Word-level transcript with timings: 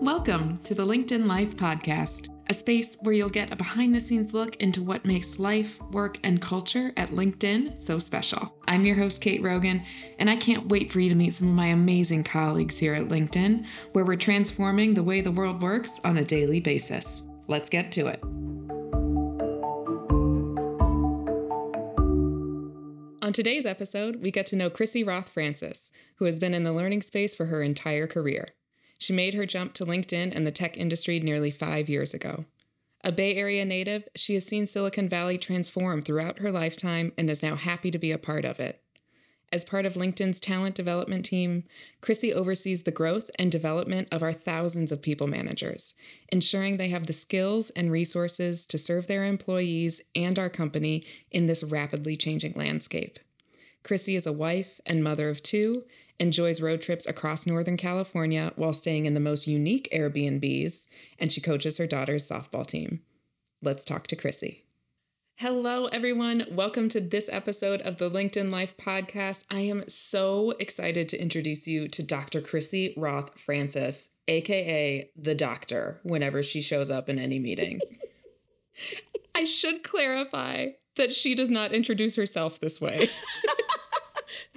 Welcome 0.00 0.60
to 0.62 0.74
the 0.74 0.86
LinkedIn 0.86 1.26
Life 1.26 1.56
Podcast, 1.56 2.28
a 2.48 2.54
space 2.54 2.96
where 3.02 3.12
you'll 3.12 3.28
get 3.28 3.52
a 3.52 3.56
behind 3.56 3.94
the 3.94 4.00
scenes 4.00 4.32
look 4.32 4.56
into 4.56 4.82
what 4.82 5.04
makes 5.04 5.38
life, 5.38 5.78
work, 5.90 6.16
and 6.24 6.40
culture 6.40 6.94
at 6.96 7.10
LinkedIn 7.10 7.78
so 7.78 7.98
special. 7.98 8.54
I'm 8.66 8.86
your 8.86 8.96
host, 8.96 9.20
Cait 9.20 9.42
Rogan, 9.42 9.82
and 10.18 10.30
I 10.30 10.36
can't 10.36 10.70
wait 10.70 10.90
for 10.90 11.00
you 11.00 11.10
to 11.10 11.14
meet 11.14 11.34
some 11.34 11.48
of 11.48 11.54
my 11.54 11.66
amazing 11.66 12.24
colleagues 12.24 12.78
here 12.78 12.94
at 12.94 13.08
LinkedIn, 13.08 13.66
where 13.92 14.06
we're 14.06 14.16
transforming 14.16 14.94
the 14.94 15.02
way 15.02 15.20
the 15.20 15.30
world 15.30 15.60
works 15.60 16.00
on 16.02 16.16
a 16.16 16.24
daily 16.24 16.60
basis. 16.60 17.24
Let's 17.46 17.68
get 17.68 17.92
to 17.92 18.06
it. 18.06 18.24
On 23.20 23.34
today's 23.34 23.66
episode, 23.66 24.22
we 24.22 24.30
get 24.30 24.46
to 24.46 24.56
know 24.56 24.70
Chrissy 24.70 25.04
Roth 25.04 25.28
Francis, 25.28 25.90
who 26.16 26.24
has 26.24 26.38
been 26.38 26.54
in 26.54 26.64
the 26.64 26.72
learning 26.72 27.02
space 27.02 27.34
for 27.34 27.46
her 27.46 27.60
entire 27.60 28.06
career. 28.06 28.48
She 29.00 29.14
made 29.14 29.32
her 29.32 29.46
jump 29.46 29.72
to 29.74 29.86
LinkedIn 29.86 30.36
and 30.36 30.46
the 30.46 30.52
tech 30.52 30.76
industry 30.76 31.18
nearly 31.20 31.50
five 31.50 31.88
years 31.88 32.12
ago. 32.12 32.44
A 33.02 33.10
Bay 33.10 33.34
Area 33.34 33.64
native, 33.64 34.06
she 34.14 34.34
has 34.34 34.44
seen 34.44 34.66
Silicon 34.66 35.08
Valley 35.08 35.38
transform 35.38 36.02
throughout 36.02 36.40
her 36.40 36.52
lifetime 36.52 37.12
and 37.16 37.30
is 37.30 37.42
now 37.42 37.56
happy 37.56 37.90
to 37.90 37.98
be 37.98 38.12
a 38.12 38.18
part 38.18 38.44
of 38.44 38.60
it. 38.60 38.82
As 39.50 39.64
part 39.64 39.86
of 39.86 39.94
LinkedIn's 39.94 40.38
talent 40.38 40.74
development 40.74 41.24
team, 41.24 41.64
Chrissy 42.02 42.32
oversees 42.32 42.82
the 42.82 42.90
growth 42.90 43.30
and 43.38 43.50
development 43.50 44.06
of 44.12 44.22
our 44.22 44.34
thousands 44.34 44.92
of 44.92 45.00
people 45.00 45.26
managers, 45.26 45.94
ensuring 46.28 46.76
they 46.76 46.90
have 46.90 47.06
the 47.06 47.14
skills 47.14 47.70
and 47.70 47.90
resources 47.90 48.66
to 48.66 48.76
serve 48.76 49.06
their 49.06 49.24
employees 49.24 50.02
and 50.14 50.38
our 50.38 50.50
company 50.50 51.06
in 51.30 51.46
this 51.46 51.64
rapidly 51.64 52.18
changing 52.18 52.52
landscape. 52.52 53.18
Chrissy 53.82 54.14
is 54.14 54.26
a 54.26 54.32
wife 54.32 54.78
and 54.84 55.02
mother 55.02 55.30
of 55.30 55.42
two 55.42 55.84
enjoys 56.20 56.60
road 56.60 56.82
trips 56.82 57.06
across 57.06 57.46
Northern 57.46 57.78
California 57.78 58.52
while 58.54 58.74
staying 58.74 59.06
in 59.06 59.14
the 59.14 59.20
most 59.20 59.46
unique 59.46 59.88
Airbnbs, 59.92 60.86
and 61.18 61.32
she 61.32 61.40
coaches 61.40 61.78
her 61.78 61.86
daughter's 61.86 62.28
softball 62.28 62.66
team. 62.66 63.00
Let's 63.62 63.84
talk 63.84 64.06
to 64.08 64.16
Chrissy. 64.16 64.66
Hello, 65.36 65.86
everyone. 65.86 66.44
Welcome 66.50 66.90
to 66.90 67.00
this 67.00 67.30
episode 67.32 67.80
of 67.80 67.96
the 67.96 68.10
LinkedIn 68.10 68.52
Life 68.52 68.76
podcast. 68.76 69.44
I 69.50 69.60
am 69.60 69.88
so 69.88 70.50
excited 70.60 71.08
to 71.08 71.20
introduce 71.20 71.66
you 71.66 71.88
to 71.88 72.02
Dr. 72.02 72.42
Chrissy 72.42 72.92
Roth 72.98 73.40
Francis, 73.40 74.10
AKA 74.28 75.10
the 75.16 75.34
doctor, 75.34 76.00
whenever 76.02 76.42
she 76.42 76.60
shows 76.60 76.90
up 76.90 77.08
in 77.08 77.18
any 77.18 77.38
meeting. 77.38 77.80
I 79.34 79.44
should 79.44 79.82
clarify 79.82 80.72
that 80.96 81.14
she 81.14 81.34
does 81.34 81.48
not 81.48 81.72
introduce 81.72 82.16
herself 82.16 82.60
this 82.60 82.78
way. 82.78 83.08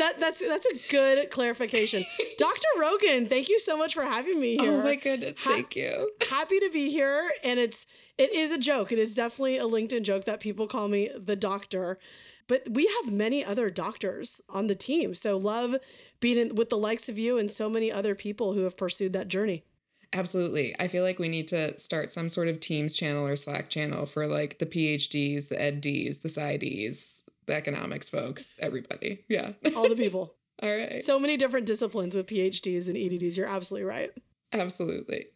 that 0.04 0.20
that's 0.20 0.48
that's 0.48 0.66
a 0.66 0.76
good 0.90 1.30
clarification. 1.30 2.06
Dr. 2.38 2.68
Rogan, 2.80 3.28
thank 3.28 3.50
you 3.50 3.60
so 3.60 3.78
much 3.78 3.94
for 3.94 4.04
having 4.04 4.40
me 4.40 4.58
here. 4.58 4.82
Oh 4.82 4.84
my 4.84 4.96
goodness, 4.96 5.36
ha- 5.40 5.52
thank 5.52 5.76
you. 5.76 6.12
Happy 6.30 6.60
to 6.60 6.70
be 6.72 6.90
here 6.90 7.32
and 7.44 7.60
it's 7.60 7.88
it 8.18 8.34
is 8.34 8.52
a 8.52 8.60
joke. 8.60 8.92
It 8.92 9.00
is 9.00 9.16
definitely 9.16 9.58
a 9.58 9.64
LinkedIn 9.64 10.04
joke 10.04 10.26
that 10.26 10.40
people 10.40 10.68
call 10.68 10.88
me 10.88 11.10
the 11.16 11.36
doctor. 11.36 12.00
But 12.48 12.68
we 12.70 12.92
have 13.02 13.14
many 13.14 13.44
other 13.44 13.70
doctors 13.70 14.42
on 14.50 14.68
the 14.68 14.76
team. 14.76 15.16
So 15.16 15.38
love 15.38 15.78
being 16.20 16.38
in, 16.38 16.56
with 16.56 16.70
the 16.70 16.78
likes 16.78 17.08
of 17.08 17.18
you 17.18 17.38
and 17.38 17.50
so 17.50 17.70
many 17.70 17.90
other 17.90 18.16
people 18.16 18.54
who 18.54 18.64
have 18.64 18.76
pursued 18.76 19.14
that 19.14 19.30
journey. 19.30 19.64
Absolutely. 20.12 20.76
I 20.78 20.88
feel 20.88 21.04
like 21.04 21.18
we 21.18 21.30
need 21.30 21.48
to 21.48 21.78
start 21.80 22.12
some 22.12 22.30
sort 22.30 22.50
of 22.50 22.60
Teams 22.60 22.96
channel 22.96 23.26
or 23.26 23.36
Slack 23.36 23.70
channel 23.70 24.06
for 24.06 24.28
like 24.28 24.60
the 24.60 24.66
PhDs, 24.66 25.48
the 25.48 25.56
EdDs, 25.56 26.22
the 26.22 26.30
PsyDs, 26.30 27.23
the 27.46 27.56
economics 27.56 28.10
folks, 28.10 28.58
everybody. 28.60 29.26
Yeah. 29.28 29.54
All 29.76 29.90
the 29.90 29.96
people. 29.98 30.36
All 30.62 30.76
right. 30.76 31.00
So 31.00 31.20
many 31.20 31.38
different 31.38 31.66
disciplines 31.66 32.16
with 32.16 32.28
PhDs 32.28 32.88
and 32.88 32.98
EDDs. 32.98 33.38
You're 33.38 33.48
absolutely 33.48 33.88
right. 33.88 34.12
Absolutely. 34.52 35.28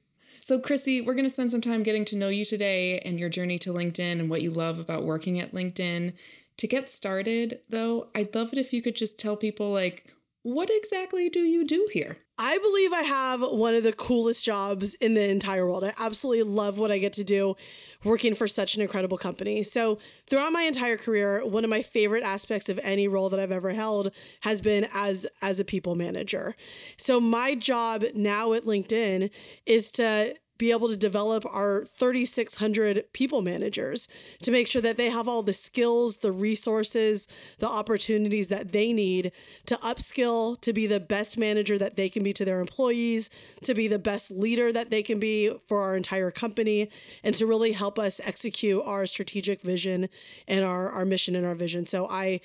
So, 0.46 0.60
Chrissy, 0.60 1.02
we're 1.02 1.16
going 1.16 1.26
to 1.26 1.34
spend 1.34 1.52
some 1.52 1.60
time 1.60 1.84
getting 1.84 2.06
to 2.06 2.16
know 2.16 2.30
you 2.30 2.46
today 2.46 3.00
and 3.00 3.20
your 3.20 3.28
journey 3.28 3.58
to 3.60 3.72
LinkedIn 3.72 4.20
and 4.20 4.30
what 4.30 4.42
you 4.42 4.52
love 4.52 4.80
about 4.80 5.04
working 5.04 5.40
at 5.40 5.54
LinkedIn. 5.54 6.14
To 6.58 6.68
get 6.68 6.90
started, 6.90 7.60
though, 7.70 8.08
I'd 8.16 8.34
love 8.34 8.54
it 8.54 8.60
if 8.60 8.72
you 8.72 8.82
could 8.82 8.96
just 8.96 9.20
tell 9.20 9.36
people, 9.36 9.72
like, 9.72 10.14
what 10.44 10.70
exactly 10.72 11.30
do 11.30 11.42
you 11.42 11.66
do 11.66 11.90
here? 11.92 12.20
I 12.40 12.58
believe 12.60 12.94
I 12.94 13.02
have 13.02 13.42
one 13.42 13.74
of 13.74 13.84
the 13.84 13.94
coolest 13.94 14.46
jobs 14.46 14.94
in 14.96 15.16
the 15.16 15.30
entire 15.30 15.66
world. 15.66 15.84
I 15.84 15.94
absolutely 16.00 16.44
love 16.44 16.78
what 16.78 16.92
I 16.92 17.00
get 17.00 17.14
to 17.14 17.24
do 17.24 17.56
working 18.04 18.36
for 18.36 18.48
such 18.48 18.76
an 18.76 18.82
incredible 18.82 19.18
company. 19.18 19.64
So, 19.64 19.98
throughout 20.28 20.52
my 20.52 20.64
entire 20.64 20.98
career, 20.98 21.44
one 21.46 21.64
of 21.64 21.70
my 21.70 21.82
favorite 21.82 22.24
aspects 22.24 22.70
of 22.70 22.80
any 22.84 23.08
role 23.08 23.30
that 23.30 23.40
I've 23.40 23.52
ever 23.52 23.72
held 23.72 24.12
has 24.42 24.62
been 24.62 24.88
as 24.94 25.26
as 25.42 25.60
a 25.60 25.66
people 25.66 25.96
manager. 25.96 26.56
So, 26.98 27.20
my 27.20 27.56
job 27.56 28.04
now 28.14 28.54
at 28.54 28.66
LinkedIn 28.66 29.32
is 29.66 29.92
to 29.94 30.36
be 30.58 30.72
able 30.72 30.90
to 30.90 30.98
develop 30.98 31.46
our 31.46 31.84
3,600 31.84 33.14
people 33.14 33.42
managers 33.42 34.08
to 34.44 34.52
make 34.52 34.68
sure 34.68 34.82
that 34.82 34.98
they 34.98 35.10
have 35.10 35.28
all 35.28 35.44
the 35.44 35.54
skills, 35.54 36.18
the 36.20 36.32
resources, 36.32 37.28
the 37.60 37.68
opportunities 37.68 38.48
that 38.50 38.72
they 38.72 38.94
need 38.94 39.32
to 39.66 39.76
upskill, 39.78 40.60
to 40.62 40.74
be 40.74 40.88
the 40.88 41.00
best 41.00 41.38
manager 41.38 41.78
that 41.78 41.96
they 41.96 42.10
can 42.10 42.24
be 42.24 42.34
to 42.34 42.46
their 42.46 42.60
employees, 42.60 43.30
to 43.64 43.74
be 43.74 43.88
the 43.88 44.00
best 44.00 44.32
leader 44.32 44.72
that 44.72 44.90
they 44.90 45.04
can 45.04 45.20
be 45.20 45.52
for 45.68 45.82
our 45.82 45.96
entire 45.96 46.32
company, 46.32 46.90
and 47.24 47.36
to 47.36 47.46
really 47.46 47.72
help 47.72 48.00
us 48.00 48.20
execute 48.26 48.82
our 48.86 49.06
strategic 49.06 49.62
vision 49.62 50.10
and 50.48 50.64
our, 50.64 50.90
our 50.90 51.06
mission 51.06 51.36
and 51.36 51.46
our 51.46 51.56
vision. 51.56 51.86
So 51.86 52.08
I 52.10 52.42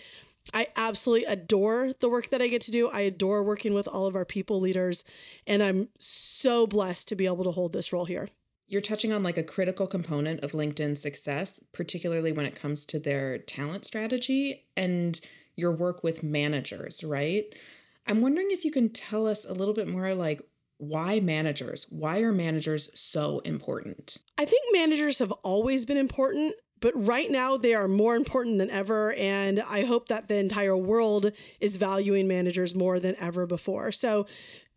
I 0.54 0.68
absolutely 0.76 1.26
adore 1.26 1.92
the 2.00 2.08
work 2.08 2.30
that 2.30 2.42
I 2.42 2.48
get 2.48 2.62
to 2.62 2.70
do. 2.70 2.88
I 2.88 3.00
adore 3.02 3.42
working 3.42 3.74
with 3.74 3.88
all 3.88 4.06
of 4.06 4.16
our 4.16 4.24
people 4.24 4.60
leaders, 4.60 5.04
and 5.46 5.62
I'm 5.62 5.88
so 5.98 6.66
blessed 6.66 7.08
to 7.08 7.16
be 7.16 7.26
able 7.26 7.44
to 7.44 7.50
hold 7.50 7.72
this 7.72 7.92
role 7.92 8.04
here. 8.04 8.28
You're 8.66 8.80
touching 8.80 9.12
on 9.12 9.22
like 9.22 9.36
a 9.36 9.42
critical 9.42 9.86
component 9.86 10.40
of 10.40 10.52
LinkedIn's 10.52 11.00
success, 11.00 11.60
particularly 11.72 12.32
when 12.32 12.46
it 12.46 12.56
comes 12.56 12.86
to 12.86 12.98
their 12.98 13.38
talent 13.38 13.84
strategy 13.84 14.64
and 14.76 15.20
your 15.56 15.72
work 15.72 16.02
with 16.02 16.22
managers, 16.22 17.04
right? 17.04 17.54
I'm 18.06 18.22
wondering 18.22 18.50
if 18.50 18.64
you 18.64 18.72
can 18.72 18.88
tell 18.88 19.26
us 19.26 19.44
a 19.44 19.52
little 19.52 19.74
bit 19.74 19.88
more 19.88 20.14
like 20.14 20.42
why 20.78 21.20
managers? 21.20 21.86
Why 21.90 22.22
are 22.22 22.32
managers 22.32 22.90
so 22.98 23.38
important? 23.40 24.18
I 24.36 24.44
think 24.44 24.62
managers 24.72 25.20
have 25.20 25.30
always 25.44 25.86
been 25.86 25.96
important. 25.96 26.54
But 26.82 26.92
right 26.94 27.30
now, 27.30 27.56
they 27.56 27.72
are 27.72 27.88
more 27.88 28.14
important 28.14 28.58
than 28.58 28.68
ever. 28.68 29.14
And 29.14 29.62
I 29.70 29.84
hope 29.84 30.08
that 30.08 30.28
the 30.28 30.36
entire 30.36 30.76
world 30.76 31.32
is 31.60 31.78
valuing 31.78 32.28
managers 32.28 32.74
more 32.74 33.00
than 33.00 33.16
ever 33.18 33.46
before. 33.46 33.92
So, 33.92 34.26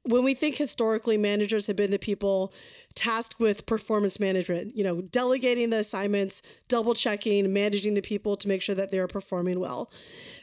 when 0.07 0.23
we 0.23 0.35
think 0.35 0.55
historically, 0.55 1.17
managers 1.17 1.65
have 1.65 1.75
been 1.75 1.89
the 1.89 1.97
people 1.97 2.53
tasked 2.93 3.39
with 3.39 3.65
performance 3.65 4.19
management, 4.19 4.77
you 4.77 4.83
know, 4.83 5.01
delegating 5.01 5.71
the 5.71 5.77
assignments, 5.77 6.43
double 6.67 6.93
checking, 6.93 7.51
managing 7.51 7.95
the 7.95 8.03
people 8.03 8.37
to 8.37 8.47
make 8.47 8.61
sure 8.61 8.75
that 8.75 8.91
they're 8.91 9.07
performing 9.07 9.59
well. 9.59 9.91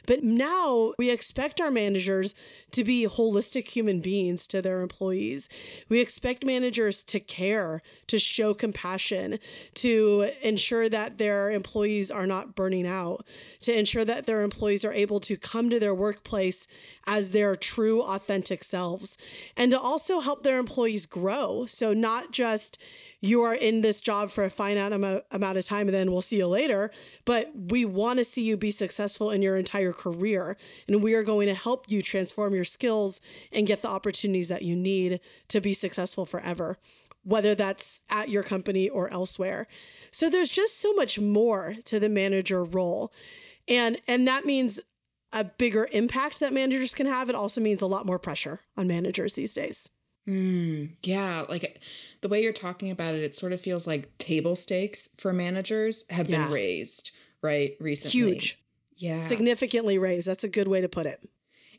But 0.05 0.23
now 0.23 0.93
we 0.97 1.09
expect 1.09 1.61
our 1.61 1.71
managers 1.71 2.35
to 2.71 2.83
be 2.83 3.05
holistic 3.05 3.67
human 3.67 3.99
beings 3.99 4.47
to 4.47 4.61
their 4.61 4.81
employees. 4.81 5.47
We 5.89 5.99
expect 5.99 6.45
managers 6.45 7.03
to 7.05 7.19
care, 7.19 7.81
to 8.07 8.17
show 8.17 8.53
compassion, 8.53 9.39
to 9.75 10.29
ensure 10.41 10.89
that 10.89 11.17
their 11.17 11.51
employees 11.51 12.11
are 12.11 12.27
not 12.27 12.55
burning 12.55 12.87
out, 12.87 13.25
to 13.61 13.77
ensure 13.77 14.05
that 14.05 14.25
their 14.25 14.41
employees 14.41 14.83
are 14.83 14.93
able 14.93 15.19
to 15.21 15.37
come 15.37 15.69
to 15.69 15.79
their 15.79 15.95
workplace 15.95 16.67
as 17.05 17.31
their 17.31 17.55
true, 17.55 18.01
authentic 18.01 18.63
selves, 18.63 19.17
and 19.55 19.71
to 19.71 19.79
also 19.79 20.19
help 20.19 20.43
their 20.43 20.57
employees 20.57 21.05
grow. 21.05 21.65
So, 21.65 21.93
not 21.93 22.31
just 22.31 22.81
you 23.23 23.41
are 23.43 23.55
in 23.55 23.79
this 23.79 24.01
job 24.01 24.29
for 24.29 24.43
a 24.43 24.49
finite 24.49 24.91
amount, 24.91 25.23
amount 25.31 25.57
of 25.57 25.63
time 25.63 25.87
and 25.87 25.95
then 25.95 26.11
we'll 26.11 26.21
see 26.21 26.37
you 26.37 26.47
later. 26.47 26.91
But 27.23 27.49
we 27.55 27.85
want 27.85 28.19
to 28.19 28.25
see 28.25 28.41
you 28.41 28.57
be 28.57 28.69
successful 28.69 29.31
in 29.31 29.41
your 29.41 29.55
entire 29.55 29.93
career. 29.93 30.57
And 30.89 31.01
we 31.01 31.13
are 31.13 31.23
going 31.23 31.47
to 31.47 31.53
help 31.53 31.89
you 31.89 32.01
transform 32.01 32.53
your 32.53 32.65
skills 32.65 33.21
and 33.53 33.65
get 33.65 33.81
the 33.81 33.87
opportunities 33.87 34.49
that 34.49 34.63
you 34.63 34.75
need 34.75 35.21
to 35.47 35.61
be 35.61 35.73
successful 35.73 36.25
forever, 36.25 36.77
whether 37.23 37.55
that's 37.55 38.01
at 38.09 38.27
your 38.27 38.43
company 38.43 38.89
or 38.89 39.09
elsewhere. 39.13 39.67
So 40.11 40.29
there's 40.29 40.49
just 40.49 40.81
so 40.81 40.91
much 40.91 41.17
more 41.17 41.75
to 41.85 42.01
the 42.01 42.09
manager 42.09 42.61
role. 42.65 43.13
And 43.69 44.01
and 44.05 44.27
that 44.27 44.43
means 44.43 44.81
a 45.31 45.45
bigger 45.45 45.87
impact 45.93 46.41
that 46.41 46.51
managers 46.51 46.93
can 46.93 47.05
have. 47.05 47.29
It 47.29 47.35
also 47.35 47.61
means 47.61 47.81
a 47.81 47.87
lot 47.87 48.05
more 48.05 48.19
pressure 48.19 48.59
on 48.75 48.87
managers 48.87 49.35
these 49.35 49.53
days. 49.53 49.89
Mm, 50.27 50.91
yeah, 51.03 51.43
like 51.49 51.81
the 52.21 52.29
way 52.29 52.41
you're 52.41 52.53
talking 52.53 52.91
about 52.91 53.13
it, 53.13 53.23
it 53.23 53.35
sort 53.35 53.51
of 53.51 53.59
feels 53.59 53.85
like 53.85 54.17
table 54.17 54.55
stakes 54.55 55.09
for 55.17 55.33
managers 55.33 56.05
have 56.09 56.29
yeah. 56.29 56.45
been 56.45 56.53
raised, 56.53 57.11
right? 57.41 57.75
Recently. 57.79 58.33
Huge. 58.33 58.63
Yeah. 58.95 59.17
Significantly 59.17 59.97
raised. 59.97 60.27
That's 60.27 60.45
a 60.45 60.49
good 60.49 60.67
way 60.67 60.79
to 60.81 60.87
put 60.87 61.05
it. 61.05 61.27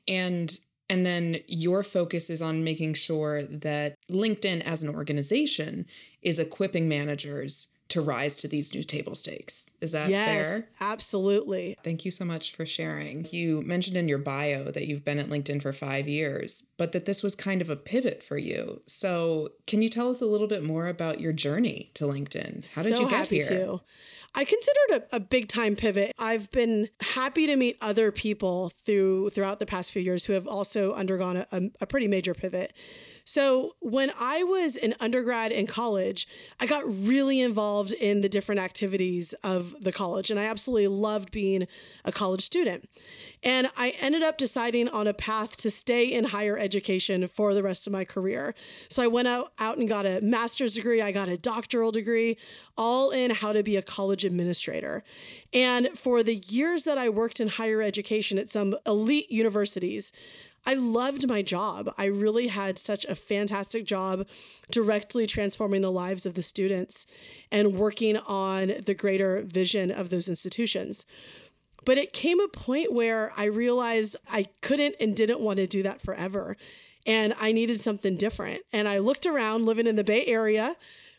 And 0.07 0.59
and 0.91 1.07
then 1.07 1.39
your 1.47 1.83
focus 1.83 2.29
is 2.29 2.43
on 2.43 2.63
making 2.63 2.95
sure 2.95 3.45
that 3.45 3.97
LinkedIn 4.11 4.61
as 4.61 4.83
an 4.83 4.95
organization 4.95 5.87
is 6.21 6.39
equipping 6.39 6.89
managers 6.89 7.69
to 7.89 8.01
rise 8.01 8.39
to 8.39 8.49
these 8.49 8.75
new 8.75 8.83
table 8.83 9.15
stakes. 9.15 9.71
Is 9.81 9.93
that 9.93 10.09
yes, 10.09 10.61
fair? 10.61 10.69
absolutely. 10.81 11.77
Thank 11.85 12.05
you 12.05 12.11
so 12.11 12.25
much 12.25 12.55
for 12.55 12.65
sharing. 12.65 13.27
You 13.31 13.63
mentioned 13.63 13.97
in 13.97 14.09
your 14.09 14.19
bio 14.19 14.71
that 14.71 14.87
you've 14.87 15.05
been 15.05 15.19
at 15.19 15.29
LinkedIn 15.29 15.61
for 15.61 15.73
five 15.73 16.09
years, 16.09 16.63
but 16.77 16.93
that 16.93 17.05
this 17.05 17.23
was 17.23 17.37
kind 17.37 17.61
of 17.61 17.69
a 17.69 17.77
pivot 17.77 18.23
for 18.23 18.39
you. 18.39 18.81
So, 18.87 19.51
can 19.67 19.83
you 19.83 19.89
tell 19.89 20.11
us 20.11 20.21
a 20.21 20.27
little 20.27 20.47
bit 20.47 20.65
more 20.65 20.87
about 20.87 21.21
your 21.21 21.33
journey 21.33 21.91
to 21.95 22.05
LinkedIn? 22.05 22.75
How 22.75 22.83
did 22.83 22.97
so 22.97 23.03
you 23.03 23.11
get 23.11 23.29
here? 23.29 23.43
To. 23.43 23.81
I 24.35 24.45
considered 24.45 25.07
a, 25.13 25.17
a 25.17 25.21
big 25.21 25.49
time 25.49 25.77
pivot. 25.77 26.13
I've 26.19 26.51
been 26.51 26.89
happy 27.01 27.47
to 27.47 27.57
meet 27.57 27.77
other 27.81 28.11
people 28.11 28.71
through 28.71 29.31
throughout 29.31 29.61
the 29.61 29.67
past 29.67 29.93
few 29.93 30.03
years 30.03 30.25
who 30.25 30.33
have 30.33 30.49
also 30.49 30.93
undergone 30.93 31.37
a, 31.37 31.47
a, 31.53 31.61
a 31.83 31.87
pretty 31.87 32.09
major 32.09 32.35
pivot. 32.35 32.73
So, 33.27 33.73
when 33.81 34.13
I 34.21 34.45
was 34.45 34.77
an 34.77 34.95
undergrad 35.01 35.51
in 35.51 35.67
college, 35.67 36.29
I 36.61 36.67
got 36.67 36.85
really 36.87 37.41
involved 37.41 37.95
in 37.95 38.21
the 38.21 38.29
different 38.29 38.61
activities 38.61 39.33
of 39.43 39.75
the 39.83 39.93
college, 39.93 40.31
and 40.31 40.39
I 40.39 40.45
absolutely 40.45 40.89
loved 40.89 41.33
being 41.33 41.67
a 42.05 42.13
college 42.13 42.43
student. 42.43 42.87
And 43.43 43.71
I 43.79 43.95
ended 44.01 44.23
up 44.23 44.37
deciding 44.37 44.89
on 44.89 45.07
a 45.07 45.15
path 45.15 45.57
to 45.59 45.71
stay 45.71 46.07
in 46.07 46.25
higher 46.25 46.59
education 46.59 47.27
for 47.27 47.55
the 47.55 47.63
rest 47.63 47.87
of 47.87 47.95
my 47.95 48.05
career. 48.05 48.55
So, 48.91 49.03
I 49.03 49.07
went 49.07 49.27
out, 49.27 49.53
out 49.59 49.79
and 49.79 49.89
got 49.89 50.05
a 50.05 50.21
master's 50.21 50.75
degree, 50.75 51.01
I 51.01 51.11
got 51.11 51.29
a 51.29 51.39
doctoral 51.39 51.93
degree, 51.93 52.37
all 52.77 53.11
in 53.11 53.31
how 53.31 53.55
to 53.55 53.63
be 53.63 53.77
a 53.77 53.83
college 53.83 54.27
administrator. 54.27 55.03
And 55.55 55.99
for 55.99 56.23
the 56.23 56.37
years 56.37 56.85
that 56.85 56.99
I 56.99 57.09
worked 57.09 57.41
in 57.41 57.49
higher 57.49 57.81
education 57.81 58.39
at 58.39 58.51
some 58.51 58.77
elite 58.87 59.31
universities, 59.31 60.13
I 60.67 60.75
loved 60.75 61.29
my 61.29 61.43
job. 61.43 61.93
I 61.99 62.07
really 62.07 62.49
had 62.49 62.79
such 62.79 63.05
a 63.05 63.15
fantastic 63.15 63.85
job 63.85 64.27
directly 64.71 65.27
transforming 65.27 65.83
the 65.83 65.93
lives 65.93 66.25
of 66.25 66.35
the 66.35 66.43
students 66.43 67.07
and 67.53 67.75
working 67.75 68.17
on 68.17 68.73
the 68.85 68.95
greater 68.95 69.43
vision 69.43 69.91
of 69.91 70.11
those 70.11 70.29
institutions. 70.29 71.07
But 71.85 71.99
it 71.99 72.13
came 72.13 72.41
a 72.41 72.49
point 72.49 72.93
where 72.93 73.33
I 73.37 73.45
realized 73.45 74.17
I 74.31 74.47
couldn't 74.63 74.97
and 75.01 75.15
didn't 75.15 75.41
want 75.41 75.59
to 75.59 75.67
do 75.67 75.83
that 75.83 76.01
forever. 76.01 76.57
And 77.07 77.35
I 77.39 77.53
needed 77.53 77.81
something 77.81 78.17
different. 78.17 78.63
And 78.73 78.89
I 78.89 78.99
looked 78.99 79.27
around 79.27 79.67
living 79.67 79.87
in 79.87 79.97
the 79.97 80.05
Bay 80.05 80.25
Area. 80.25 80.77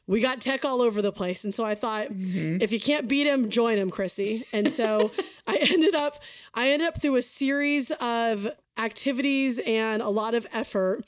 We 0.07 0.21
got 0.21 0.39
tech 0.39 0.63
all 0.63 0.81
over 0.81 1.01
the 1.01 1.11
place. 1.11 1.43
And 1.43 1.53
so 1.53 1.65
I 1.65 1.75
thought, 1.75 2.07
mm-hmm. 2.07 2.57
if 2.61 2.71
you 2.71 2.79
can't 2.79 3.07
beat 3.07 3.25
him, 3.25 3.49
join 3.49 3.77
him, 3.77 3.89
Chrissy. 3.89 4.45
And 4.53 4.69
so 4.69 5.11
I 5.47 5.57
ended 5.59 5.95
up, 5.95 6.21
I 6.53 6.69
ended 6.69 6.87
up 6.87 7.01
through 7.01 7.15
a 7.15 7.21
series 7.21 7.91
of 7.91 8.47
activities 8.77 9.59
and 9.65 10.01
a 10.01 10.09
lot 10.09 10.33
of 10.33 10.45
effort 10.53 11.03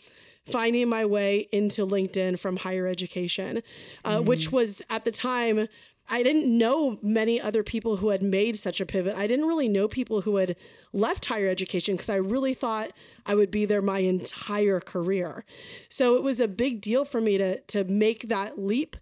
finding 0.46 0.88
my 0.88 1.06
way 1.06 1.48
into 1.52 1.86
LinkedIn 1.86 2.40
from 2.40 2.56
higher 2.56 2.88
education, 2.88 3.62
uh, 4.06 4.18
mm-hmm. 4.18 4.26
which 4.26 4.52
was 4.52 4.82
at 4.90 5.04
the 5.06 5.12
time, 5.12 5.68
I 6.10 6.24
didn't 6.24 6.58
know 6.58 7.00
many 7.02 7.40
other 7.40 7.64
people 7.64 7.98
who 7.98 8.10
had 8.10 8.24
made 8.24 8.58
such 8.58 8.80
a 8.80 8.86
pivot. 8.86 9.16
I 9.18 9.28
didn't 9.28 9.48
really 9.48 9.68
know 9.68 9.88
people 9.88 10.22
who 10.22 10.38
had 10.38 10.56
left 10.94 11.26
higher 11.26 11.50
education 11.50 11.96
because 11.96 12.10
I 12.10 12.16
really 12.16 12.54
thought 12.54 12.92
I 13.26 13.36
would 13.36 13.52
be 13.52 13.66
there 13.66 13.82
my 13.82 14.00
entire 14.00 14.80
career. 14.80 15.44
So 15.90 16.16
it 16.16 16.24
was 16.24 16.40
a 16.40 16.48
big 16.48 16.82
deal 16.82 17.04
for 17.04 17.20
me 17.20 17.38
to 17.38 17.60
to 17.60 17.84
make 17.84 18.30
that 18.30 18.58
leap 18.58 18.96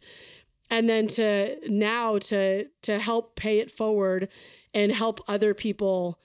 and 0.72 0.90
then 0.90 1.08
to 1.08 1.58
now 1.70 2.18
to 2.18 2.66
to 2.82 3.00
help 3.00 3.36
pay 3.36 3.60
it 3.60 3.70
forward 3.70 4.28
and 4.74 4.92
help 4.92 5.22
other 5.28 5.54
people 5.54 6.20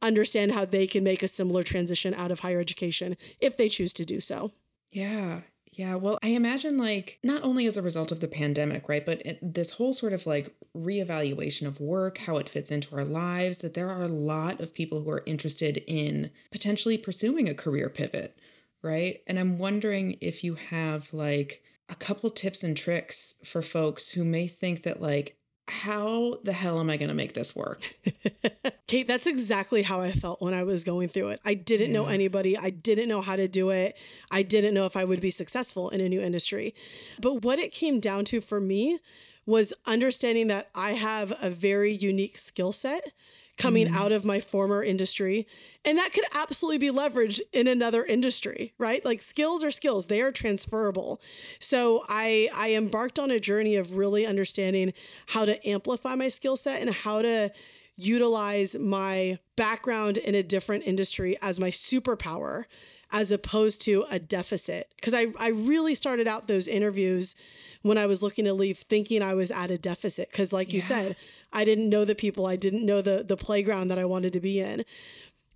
understand 0.00 0.52
how 0.52 0.64
they 0.64 0.86
can 0.86 1.04
make 1.04 1.22
a 1.22 1.28
similar 1.28 1.62
transition 1.62 2.14
out 2.14 2.30
of 2.30 2.40
higher 2.40 2.58
education 2.58 3.16
if 3.40 3.56
they 3.56 3.68
choose 3.68 3.92
to 3.92 4.04
do 4.04 4.18
so. 4.18 4.50
Yeah. 4.90 5.40
Yeah, 5.74 5.94
well, 5.94 6.18
I 6.22 6.28
imagine 6.28 6.76
like 6.76 7.18
not 7.24 7.42
only 7.42 7.66
as 7.66 7.78
a 7.78 7.82
result 7.82 8.12
of 8.12 8.20
the 8.20 8.28
pandemic, 8.28 8.90
right, 8.90 9.04
but 9.04 9.24
it, 9.24 9.38
this 9.54 9.70
whole 9.70 9.94
sort 9.94 10.12
of 10.12 10.26
like 10.26 10.54
reevaluation 10.76 11.66
of 11.66 11.80
work, 11.80 12.18
how 12.18 12.36
it 12.36 12.48
fits 12.48 12.70
into 12.70 12.94
our 12.94 13.06
lives, 13.06 13.58
that 13.58 13.72
there 13.72 13.88
are 13.88 14.02
a 14.02 14.08
lot 14.08 14.60
of 14.60 14.74
people 14.74 15.02
who 15.02 15.10
are 15.10 15.22
interested 15.24 15.78
in 15.86 16.30
potentially 16.50 16.98
pursuing 16.98 17.48
a 17.48 17.54
career 17.54 17.88
pivot, 17.88 18.36
right? 18.82 19.22
And 19.26 19.38
I'm 19.38 19.58
wondering 19.58 20.18
if 20.20 20.44
you 20.44 20.54
have 20.56 21.12
like 21.14 21.62
a 21.88 21.94
couple 21.94 22.28
tips 22.28 22.62
and 22.62 22.76
tricks 22.76 23.36
for 23.42 23.62
folks 23.62 24.10
who 24.10 24.24
may 24.24 24.48
think 24.48 24.82
that 24.82 25.00
like 25.00 25.36
how 25.68 26.38
the 26.42 26.52
hell 26.52 26.80
am 26.80 26.90
I 26.90 26.96
going 26.96 27.08
to 27.08 27.14
make 27.14 27.34
this 27.34 27.54
work? 27.54 27.96
Cait, 28.86 29.08
that's 29.08 29.26
exactly 29.26 29.82
how 29.82 30.00
I 30.00 30.12
felt 30.12 30.42
when 30.42 30.54
I 30.54 30.64
was 30.64 30.84
going 30.84 31.08
through 31.08 31.28
it. 31.28 31.40
I 31.44 31.54
didn't 31.54 31.88
yeah. 31.88 32.00
know 32.00 32.06
anybody. 32.06 32.58
I 32.58 32.70
didn't 32.70 33.08
know 33.08 33.20
how 33.20 33.36
to 33.36 33.48
do 33.48 33.70
it. 33.70 33.96
I 34.30 34.42
didn't 34.42 34.74
know 34.74 34.84
if 34.86 34.96
I 34.96 35.04
would 35.04 35.20
be 35.20 35.30
successful 35.30 35.88
in 35.90 36.00
a 36.00 36.08
new 36.08 36.20
industry. 36.20 36.74
But 37.20 37.42
what 37.42 37.58
it 37.58 37.72
came 37.72 38.00
down 38.00 38.24
to 38.26 38.40
for 38.40 38.60
me 38.60 38.98
was 39.46 39.72
understanding 39.86 40.48
that 40.48 40.68
I 40.74 40.92
have 40.92 41.32
a 41.42 41.50
very 41.50 41.92
unique 41.92 42.38
skill 42.38 42.72
set 42.72 43.12
coming 43.58 43.86
mm. 43.86 43.94
out 43.94 44.12
of 44.12 44.24
my 44.24 44.40
former 44.40 44.82
industry. 44.82 45.46
And 45.84 45.98
that 45.98 46.12
could 46.12 46.24
absolutely 46.34 46.78
be 46.78 46.96
leveraged 46.96 47.40
in 47.52 47.66
another 47.66 48.04
industry, 48.04 48.72
right? 48.78 49.04
Like 49.04 49.20
skills 49.20 49.62
are 49.64 49.70
skills, 49.70 50.06
they 50.06 50.22
are 50.22 50.32
transferable. 50.32 51.20
So 51.58 52.02
I 52.08 52.48
I 52.54 52.74
embarked 52.74 53.18
on 53.18 53.30
a 53.30 53.40
journey 53.40 53.76
of 53.76 53.94
really 53.94 54.26
understanding 54.26 54.92
how 55.26 55.44
to 55.44 55.68
amplify 55.68 56.14
my 56.14 56.28
skill 56.28 56.56
set 56.56 56.80
and 56.80 56.90
how 56.90 57.22
to 57.22 57.50
utilize 57.96 58.76
my 58.78 59.38
background 59.56 60.16
in 60.16 60.34
a 60.34 60.42
different 60.42 60.86
industry 60.86 61.36
as 61.42 61.60
my 61.60 61.70
superpower 61.70 62.64
as 63.12 63.30
opposed 63.30 63.82
to 63.82 64.04
a 64.10 64.18
deficit. 64.18 64.90
Because 64.96 65.12
I, 65.12 65.26
I 65.38 65.48
really 65.50 65.94
started 65.94 66.26
out 66.26 66.48
those 66.48 66.66
interviews 66.66 67.36
when 67.82 67.98
I 67.98 68.06
was 68.06 68.22
looking 68.22 68.44
to 68.46 68.54
leave 68.54 68.78
thinking 68.78 69.22
I 69.22 69.34
was 69.34 69.50
at 69.50 69.70
a 69.70 69.78
deficit. 69.78 70.30
Because, 70.30 70.52
like 70.52 70.68
yeah. 70.68 70.76
you 70.76 70.80
said, 70.80 71.16
I 71.52 71.64
didn't 71.64 71.88
know 71.88 72.04
the 72.04 72.14
people, 72.14 72.46
I 72.46 72.56
didn't 72.56 72.86
know 72.86 73.02
the, 73.02 73.24
the 73.26 73.36
playground 73.36 73.88
that 73.88 73.98
I 73.98 74.04
wanted 74.04 74.32
to 74.32 74.40
be 74.40 74.60
in. 74.60 74.84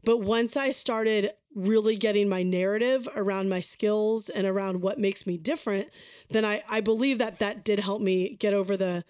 But 0.04 0.18
once 0.18 0.56
I 0.56 0.70
started 0.70 1.30
really 1.54 1.96
getting 1.96 2.28
my 2.28 2.42
narrative 2.42 3.08
around 3.16 3.48
my 3.48 3.60
skills 3.60 4.28
and 4.28 4.46
around 4.46 4.82
what 4.82 4.98
makes 4.98 5.26
me 5.26 5.36
different, 5.36 5.88
then 6.28 6.44
I, 6.44 6.62
I 6.70 6.80
believe 6.80 7.18
that 7.18 7.40
that 7.40 7.64
did 7.64 7.80
help 7.80 8.00
me 8.00 8.36
get 8.36 8.54
over 8.54 8.76
the 8.76 9.04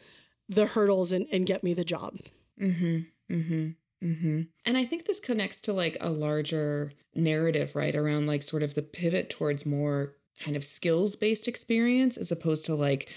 the 0.48 0.66
hurdles 0.66 1.10
and, 1.10 1.26
and 1.32 1.44
get 1.44 1.64
me 1.64 1.74
the 1.74 1.84
job. 1.84 2.18
Mm-hmm. 2.60 2.98
Mm-hmm. 3.34 3.68
Mm-hmm. 4.06 4.42
And 4.64 4.76
I 4.76 4.84
think 4.84 5.04
this 5.04 5.18
connects 5.18 5.60
to 5.62 5.72
like 5.72 5.96
a 6.00 6.08
larger 6.08 6.92
narrative, 7.14 7.74
right? 7.74 7.94
Around 7.94 8.26
like 8.26 8.42
sort 8.42 8.62
of 8.62 8.74
the 8.74 8.82
pivot 8.82 9.28
towards 9.28 9.66
more 9.66 10.14
kind 10.40 10.56
of 10.56 10.64
skills 10.64 11.16
based 11.16 11.48
experience 11.48 12.16
as 12.16 12.30
opposed 12.30 12.64
to 12.66 12.74
like 12.74 13.12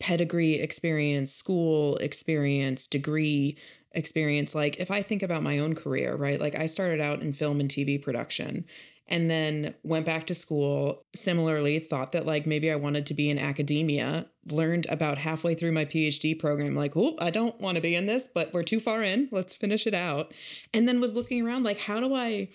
pedigree 0.00 0.54
experience, 0.54 1.32
school 1.32 1.96
experience, 1.98 2.86
degree 2.86 3.56
experience. 3.92 4.54
Like 4.54 4.78
if 4.78 4.90
I 4.90 5.02
think 5.02 5.22
about 5.22 5.42
my 5.42 5.58
own 5.58 5.74
career, 5.74 6.16
right? 6.16 6.40
Like 6.40 6.56
I 6.56 6.66
started 6.66 7.00
out 7.00 7.22
in 7.22 7.32
film 7.32 7.60
and 7.60 7.70
TV 7.70 8.00
production 8.00 8.64
and 9.08 9.30
then 9.30 9.74
went 9.82 10.06
back 10.06 10.26
to 10.26 10.34
school 10.34 11.04
similarly 11.14 11.78
thought 11.78 12.12
that 12.12 12.26
like 12.26 12.46
maybe 12.46 12.70
i 12.70 12.76
wanted 12.76 13.04
to 13.06 13.14
be 13.14 13.28
in 13.28 13.38
academia 13.38 14.26
learned 14.50 14.86
about 14.88 15.18
halfway 15.18 15.54
through 15.54 15.72
my 15.72 15.84
phd 15.84 16.38
program 16.38 16.74
like 16.74 16.96
oh 16.96 17.14
i 17.18 17.30
don't 17.30 17.60
want 17.60 17.76
to 17.76 17.82
be 17.82 17.94
in 17.94 18.06
this 18.06 18.28
but 18.32 18.52
we're 18.52 18.62
too 18.62 18.80
far 18.80 19.02
in 19.02 19.28
let's 19.30 19.54
finish 19.54 19.86
it 19.86 19.94
out 19.94 20.32
and 20.72 20.88
then 20.88 21.00
was 21.00 21.12
looking 21.12 21.46
around 21.46 21.64
like 21.64 21.78
how 21.78 22.00
do 22.00 22.14
i 22.14 22.48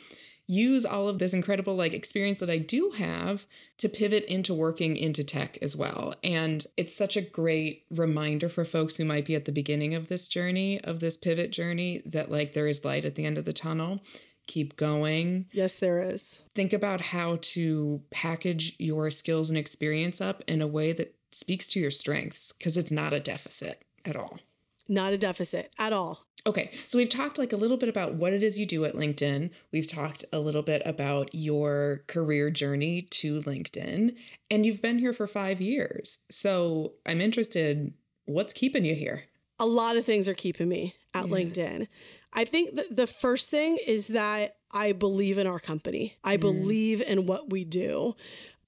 use 0.49 0.83
all 0.83 1.07
of 1.07 1.19
this 1.19 1.31
incredible 1.31 1.75
like 1.75 1.93
experience 1.93 2.39
that 2.39 2.49
I 2.49 2.57
do 2.57 2.89
have 2.97 3.45
to 3.77 3.87
pivot 3.87 4.25
into 4.25 4.51
working 4.51 4.97
into 4.97 5.23
tech 5.23 5.59
as 5.61 5.75
well. 5.75 6.15
And 6.23 6.65
it's 6.75 6.95
such 6.95 7.15
a 7.15 7.21
great 7.21 7.85
reminder 7.91 8.49
for 8.49 8.65
folks 8.65 8.95
who 8.95 9.05
might 9.05 9.25
be 9.25 9.35
at 9.35 9.45
the 9.45 9.51
beginning 9.51 9.93
of 9.93 10.07
this 10.07 10.27
journey, 10.27 10.81
of 10.83 11.01
this 11.01 11.17
pivot 11.17 11.51
journey, 11.51 12.01
that 12.07 12.31
like 12.31 12.53
there 12.53 12.65
is 12.65 12.83
light 12.83 13.05
at 13.05 13.13
the 13.13 13.25
end 13.25 13.37
of 13.37 13.45
the 13.45 13.53
tunnel. 13.53 14.01
Keep 14.47 14.75
going. 14.75 15.45
Yes, 15.53 15.79
there 15.79 15.99
is. 15.99 16.41
Think 16.55 16.73
about 16.73 17.01
how 17.01 17.37
to 17.41 18.01
package 18.09 18.75
your 18.79 19.11
skills 19.11 19.51
and 19.51 19.57
experience 19.57 20.19
up 20.19 20.43
in 20.47 20.63
a 20.63 20.67
way 20.67 20.93
that 20.93 21.15
speaks 21.31 21.67
to 21.67 21.79
your 21.79 21.91
strengths 21.91 22.53
because 22.53 22.75
it's 22.75 22.91
not 22.91 23.13
a 23.13 23.19
deficit 23.19 23.83
at 24.03 24.15
all. 24.15 24.39
Not 24.87 25.13
a 25.13 25.17
deficit 25.19 25.71
at 25.77 25.93
all. 25.93 26.25
Okay, 26.49 26.71
so 26.87 26.97
we've 26.97 27.09
talked 27.09 27.37
like 27.37 27.53
a 27.53 27.57
little 27.57 27.77
bit 27.77 27.89
about 27.89 28.15
what 28.15 28.33
it 28.33 28.41
is 28.41 28.57
you 28.57 28.65
do 28.65 28.83
at 28.83 28.95
LinkedIn. 28.95 29.51
We've 29.71 29.85
talked 29.85 30.25
a 30.33 30.39
little 30.39 30.63
bit 30.63 30.81
about 30.83 31.29
your 31.31 32.01
career 32.07 32.49
journey 32.49 33.03
to 33.03 33.39
LinkedIn, 33.41 34.15
and 34.49 34.65
you've 34.65 34.81
been 34.81 34.97
here 34.97 35.13
for 35.13 35.27
five 35.27 35.61
years. 35.61 36.17
So 36.31 36.93
I'm 37.05 37.21
interested, 37.21 37.93
what's 38.25 38.51
keeping 38.51 38.83
you 38.83 38.95
here? 38.95 39.25
A 39.59 39.67
lot 39.67 39.95
of 39.95 40.05
things 40.05 40.27
are 40.27 40.33
keeping 40.33 40.67
me 40.67 40.95
at 41.13 41.27
yeah. 41.27 41.35
LinkedIn. 41.35 41.87
I 42.33 42.45
think 42.45 42.75
the, 42.75 42.87
the 42.89 43.07
first 43.07 43.51
thing 43.51 43.77
is 43.85 44.07
that 44.07 44.55
I 44.73 44.93
believe 44.93 45.37
in 45.37 45.45
our 45.45 45.59
company. 45.59 46.15
I 46.23 46.37
mm. 46.37 46.41
believe 46.41 47.03
in 47.03 47.27
what 47.27 47.51
we 47.51 47.63
do 47.63 48.15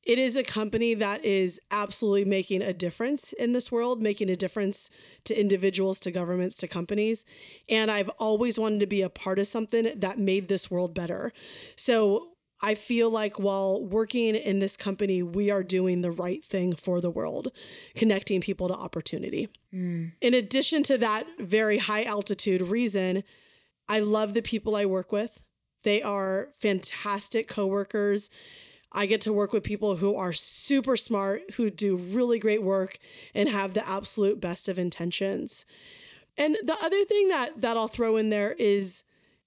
it 0.04 0.18
is 0.18 0.36
a 0.36 0.44
company 0.44 0.94
that 0.96 1.24
is 1.24 1.60
absolutely 1.70 2.26
making 2.26 2.62
a 2.62 2.74
difference 2.74 3.34
in 3.34 3.52
this 3.52 3.72
world, 3.72 4.02
making 4.02 4.30
a 4.30 4.36
difference 4.36 4.90
to 5.26 5.40
individuals, 5.40 6.00
to 6.02 6.12
governments, 6.12 6.56
to 6.58 6.68
companies. 6.68 7.24
And 7.70 7.92
I've 7.92 8.10
always 8.18 8.58
wanted 8.58 8.80
to 8.80 8.88
be 8.88 9.04
a 9.04 9.10
part 9.10 9.38
of 9.38 9.48
something 9.48 9.88
that 9.96 10.18
made 10.18 10.48
this 10.48 10.72
world 10.72 10.96
better. 10.96 11.32
So 11.76 12.30
I 12.64 12.76
feel 12.76 13.10
like 13.10 13.40
while 13.40 13.84
working 13.84 14.36
in 14.36 14.60
this 14.60 14.78
company, 14.78 15.24
we 15.24 15.50
are 15.50 15.64
doing 15.64 16.02
the 16.02 16.12
right 16.12 16.44
thing 16.44 16.74
for 16.74 17.02
the 17.02 17.10
world, 17.10 17.52
connecting 17.96 18.42
people 18.42 18.68
to 18.68 18.74
opportunity. 18.74 19.50
Mm. 19.74 20.14
In 20.22 20.34
addition 20.34 20.84
to 20.84 20.98
that 21.00 21.26
very 21.40 21.80
high 21.80 22.04
altitude 22.04 22.62
reason, 22.62 23.24
I 23.88 24.00
love 24.00 24.34
the 24.34 24.42
people 24.42 24.76
I 24.76 24.86
work 24.86 25.12
with. 25.12 25.42
They 25.84 26.02
are 26.04 26.50
fantastic 26.54 27.48
coworkers. 27.48 28.30
I 28.92 29.06
get 29.06 29.22
to 29.22 29.34
work 29.34 29.54
with 29.54 29.64
people 29.64 29.96
who 29.96 30.16
are 30.16 30.34
super 30.34 30.98
smart, 30.98 31.52
who 31.56 31.70
do 31.70 31.96
really 31.96 32.40
great 32.40 32.62
work 32.62 32.98
and 33.34 33.48
have 33.48 33.74
the 33.74 33.88
absolute 33.88 34.42
best 34.42 34.68
of 34.68 34.78
intentions. 34.78 35.66
And 36.38 36.56
the 36.64 36.78
other 36.82 37.04
thing 37.06 37.30
that 37.30 37.62
that 37.62 37.78
I'll 37.78 37.88
throw 37.88 38.18
in 38.18 38.30
there 38.30 38.56
is 38.58 39.04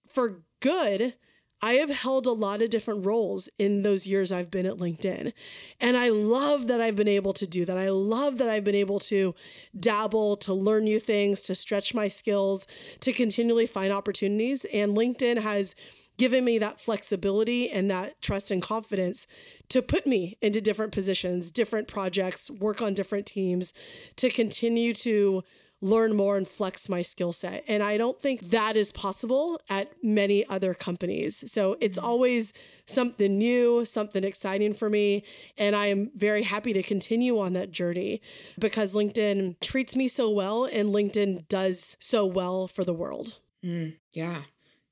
for 0.06 0.42
good, 0.60 1.14
I 1.62 1.74
have 1.74 1.90
held 1.90 2.26
a 2.26 2.32
lot 2.32 2.62
of 2.62 2.70
different 2.70 3.06
roles 3.06 3.48
in 3.58 3.82
those 3.82 4.06
years 4.06 4.30
I've 4.30 4.50
been 4.50 4.66
at 4.66 4.76
LinkedIn. 4.76 5.32
And 5.80 5.96
I 5.96 6.10
love 6.10 6.66
that 6.66 6.80
I've 6.80 6.96
been 6.96 7.08
able 7.08 7.32
to 7.34 7.46
do 7.46 7.64
that. 7.64 7.78
I 7.78 7.88
love 7.88 8.38
that 8.38 8.48
I've 8.48 8.64
been 8.64 8.74
able 8.74 8.98
to 9.00 9.34
dabble, 9.76 10.36
to 10.38 10.52
learn 10.52 10.84
new 10.84 11.00
things, 11.00 11.44
to 11.44 11.54
stretch 11.54 11.94
my 11.94 12.08
skills, 12.08 12.66
to 13.00 13.12
continually 13.12 13.66
find 13.66 13.92
opportunities. 13.92 14.66
And 14.74 14.96
LinkedIn 14.96 15.38
has 15.38 15.74
given 16.16 16.44
me 16.44 16.58
that 16.58 16.80
flexibility 16.80 17.70
and 17.70 17.90
that 17.90 18.20
trust 18.22 18.50
and 18.50 18.62
confidence 18.62 19.26
to 19.68 19.82
put 19.82 20.06
me 20.06 20.36
into 20.40 20.60
different 20.60 20.92
positions, 20.92 21.50
different 21.50 21.88
projects, 21.88 22.50
work 22.50 22.80
on 22.80 22.94
different 22.94 23.26
teams, 23.26 23.74
to 24.16 24.28
continue 24.30 24.94
to 24.94 25.42
learn 25.84 26.16
more 26.16 26.38
and 26.38 26.48
flex 26.48 26.88
my 26.88 27.02
skill 27.02 27.32
set. 27.32 27.62
And 27.68 27.82
I 27.82 27.98
don't 27.98 28.18
think 28.18 28.40
that 28.50 28.74
is 28.74 28.90
possible 28.90 29.60
at 29.68 29.92
many 30.02 30.46
other 30.46 30.72
companies. 30.72 31.52
So 31.52 31.76
it's 31.78 31.98
mm-hmm. 31.98 32.08
always 32.08 32.54
something 32.86 33.36
new, 33.36 33.84
something 33.84 34.24
exciting 34.24 34.72
for 34.72 34.88
me. 34.88 35.24
And 35.58 35.76
I 35.76 35.88
am 35.88 36.10
very 36.16 36.42
happy 36.42 36.72
to 36.72 36.82
continue 36.82 37.38
on 37.38 37.52
that 37.52 37.70
journey 37.70 38.22
because 38.58 38.94
LinkedIn 38.94 39.60
treats 39.60 39.94
me 39.94 40.08
so 40.08 40.30
well 40.30 40.64
and 40.64 40.88
LinkedIn 40.88 41.48
does 41.48 41.98
so 42.00 42.24
well 42.24 42.66
for 42.66 42.82
the 42.82 42.94
world. 42.94 43.38
Mm, 43.62 43.96
yeah. 44.14 44.42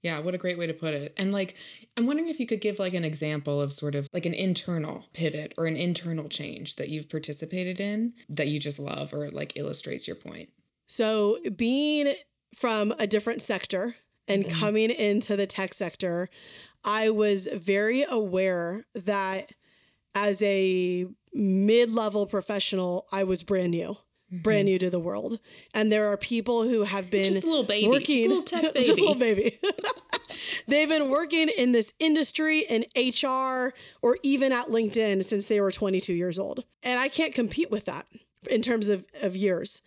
Yeah, 0.02 0.18
what 0.18 0.34
a 0.34 0.38
great 0.38 0.58
way 0.58 0.66
to 0.66 0.74
put 0.74 0.94
it. 0.94 1.14
And 1.16 1.32
like, 1.32 1.54
I'm 1.96 2.06
wondering 2.06 2.28
if 2.28 2.40
you 2.40 2.46
could 2.46 2.60
give 2.60 2.80
like 2.80 2.94
an 2.94 3.04
example 3.04 3.60
of 3.60 3.72
sort 3.72 3.94
of 3.94 4.08
like 4.12 4.26
an 4.26 4.34
internal 4.34 5.04
pivot 5.12 5.54
or 5.56 5.66
an 5.66 5.76
internal 5.76 6.28
change 6.28 6.76
that 6.76 6.88
you've 6.88 7.08
participated 7.08 7.78
in 7.78 8.14
that 8.28 8.48
you 8.48 8.58
just 8.58 8.80
love 8.80 9.14
or 9.14 9.30
like 9.30 9.56
illustrates 9.56 10.08
your 10.08 10.16
point. 10.16 10.48
So, 10.88 11.38
being 11.56 12.12
from 12.54 12.92
a 12.98 13.06
different 13.06 13.42
sector 13.42 13.94
and 14.26 14.44
mm-hmm. 14.44 14.60
coming 14.60 14.90
into 14.90 15.36
the 15.36 15.46
tech 15.46 15.72
sector, 15.72 16.28
I 16.84 17.10
was 17.10 17.46
very 17.46 18.04
aware 18.08 18.84
that 18.94 19.52
as 20.14 20.42
a 20.42 21.06
mid 21.32 21.92
level 21.92 22.26
professional, 22.26 23.06
I 23.12 23.24
was 23.24 23.42
brand 23.42 23.70
new. 23.70 23.96
Mm-hmm. 24.32 24.42
Brand 24.42 24.64
new 24.64 24.78
to 24.78 24.88
the 24.88 24.98
world, 24.98 25.40
and 25.74 25.92
there 25.92 26.10
are 26.10 26.16
people 26.16 26.62
who 26.62 26.84
have 26.84 27.10
been 27.10 27.34
just 27.34 27.44
a 27.44 27.50
little 27.50 27.64
baby, 27.64 27.86
working, 27.86 28.30
just 28.30 28.52
a 28.52 28.56
little, 28.56 28.82
just 28.82 28.98
a 28.98 29.02
little 29.02 29.14
baby. 29.14 29.58
They've 30.66 30.88
been 30.88 31.10
working 31.10 31.50
in 31.58 31.72
this 31.72 31.92
industry 31.98 32.60
in 32.60 32.86
HR 32.96 33.74
or 34.00 34.16
even 34.22 34.52
at 34.52 34.68
LinkedIn 34.68 35.22
since 35.22 35.46
they 35.46 35.60
were 35.60 35.70
22 35.70 36.14
years 36.14 36.38
old, 36.38 36.64
and 36.82 36.98
I 36.98 37.08
can't 37.08 37.34
compete 37.34 37.70
with 37.70 37.84
that 37.84 38.06
in 38.50 38.62
terms 38.62 38.88
of 38.88 39.06
of 39.20 39.36
years. 39.36 39.82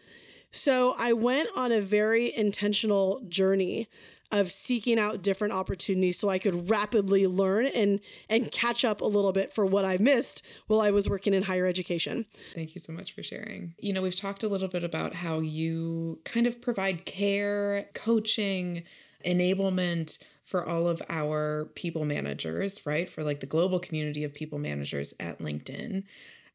So 0.51 0.93
I 0.97 1.13
went 1.13 1.49
on 1.57 1.71
a 1.71 1.81
very 1.81 2.33
intentional 2.33 3.21
journey 3.27 3.87
of 4.31 4.51
seeking 4.51 4.99
out 4.99 5.21
different 5.21 5.53
opportunities 5.53 6.17
so 6.17 6.29
I 6.29 6.39
could 6.39 6.69
rapidly 6.69 7.27
learn 7.27 7.67
and 7.67 7.99
and 8.29 8.51
catch 8.51 8.83
up 8.83 9.01
a 9.01 9.05
little 9.05 9.31
bit 9.31 9.53
for 9.53 9.65
what 9.65 9.85
I 9.85 9.97
missed 9.97 10.45
while 10.67 10.81
I 10.81 10.91
was 10.91 11.09
working 11.09 11.33
in 11.33 11.43
higher 11.43 11.65
education. 11.65 12.25
Thank 12.53 12.75
you 12.75 12.81
so 12.81 12.93
much 12.93 13.13
for 13.13 13.23
sharing. 13.23 13.75
You 13.79 13.93
know, 13.93 14.01
we've 14.01 14.15
talked 14.15 14.43
a 14.43 14.47
little 14.47 14.67
bit 14.67 14.83
about 14.83 15.13
how 15.13 15.39
you 15.39 16.19
kind 16.25 16.47
of 16.47 16.61
provide 16.61 17.05
care, 17.05 17.87
coaching, 17.93 18.83
enablement 19.25 20.19
for 20.43 20.67
all 20.67 20.87
of 20.87 21.01
our 21.09 21.71
people 21.75 22.05
managers, 22.05 22.85
right? 22.85 23.09
For 23.09 23.23
like 23.23 23.39
the 23.39 23.47
global 23.47 23.79
community 23.79 24.23
of 24.23 24.33
people 24.33 24.59
managers 24.59 25.13
at 25.19 25.39
LinkedIn. 25.39 26.03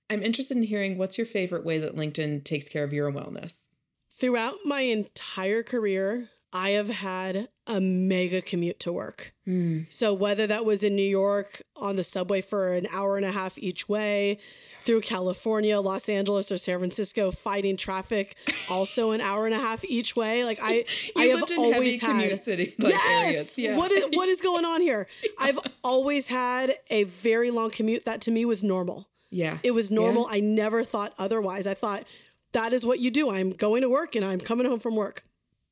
I'm 0.09 0.23
interested 0.23 0.57
in 0.57 0.63
hearing 0.63 0.97
what's 0.97 1.19
your 1.19 1.27
favorite 1.27 1.65
way 1.65 1.79
that 1.79 1.97
LinkedIn 1.97 2.45
takes 2.45 2.69
care 2.69 2.85
of 2.85 2.93
your 2.93 3.13
wellness? 3.13 3.69
Throughout 4.11 4.57
my 4.65 4.83
entire 4.83 5.63
career, 5.63 6.29
I 6.53 6.71
have 6.71 6.89
had 6.89 7.49
a 7.67 7.81
mega 7.81 8.43
commute 8.43 8.81
to 8.81 8.93
work. 8.93 9.33
Mm. 9.47 9.87
So, 9.93 10.13
whether 10.13 10.47
that 10.47 10.65
was 10.65 10.83
in 10.83 10.97
New 10.97 11.03
York 11.03 11.63
on 11.77 11.97
the 11.97 12.05
subway 12.05 12.41
for 12.41 12.75
an 12.75 12.87
hour 12.93 13.17
and 13.17 13.25
a 13.25 13.31
half 13.31 13.59
each 13.59 13.89
way, 13.89 14.39
through 14.83 15.03
California, 15.03 15.79
Los 15.81 16.09
Angeles, 16.09 16.51
or 16.51 16.59
San 16.59 16.79
Francisco, 16.79 17.31
fighting 17.31 17.77
traffic, 17.77 18.37
also 18.69 19.11
an 19.13 19.21
hour 19.21 19.47
and 19.47 19.55
a 19.55 19.59
half 19.59 19.85
each 19.85 20.17
way. 20.17 20.45
Like 20.45 20.59
I, 20.63 20.85
I 21.17 21.25
have 21.25 21.45
always 21.57 22.01
had 22.01 22.43
city, 22.43 22.75
like 22.79 22.93
yes. 22.93 23.59
Yeah. 23.59 23.77
What 23.77 23.93
is 23.93 24.07
what 24.13 24.29
is 24.29 24.41
going 24.41 24.65
on 24.65 24.81
here? 24.81 25.07
I've 25.39 25.59
always 25.85 26.29
had 26.29 26.75
a 26.91 27.05
very 27.05 27.51
long 27.51 27.71
commute. 27.71 28.05
That 28.05 28.23
to 28.23 28.31
me 28.31 28.45
was 28.45 28.63
normal. 28.65 29.09
Yeah, 29.31 29.59
it 29.63 29.73
was 29.73 29.91
normal. 29.91 30.23
Yeah. 30.31 30.39
I 30.39 30.41
never 30.41 30.83
thought 30.83 31.15
otherwise. 31.19 31.67
I 31.67 31.75
thought 31.75 32.05
that 32.53 32.73
is 32.73 32.85
what 32.85 32.99
you 32.99 33.11
do. 33.11 33.31
I'm 33.31 33.51
going 33.51 33.83
to 33.83 33.89
work 33.89 34.17
and 34.17 34.25
I'm 34.25 34.41
coming 34.41 34.67
home 34.67 34.81
from 34.81 34.97
work. 34.97 35.23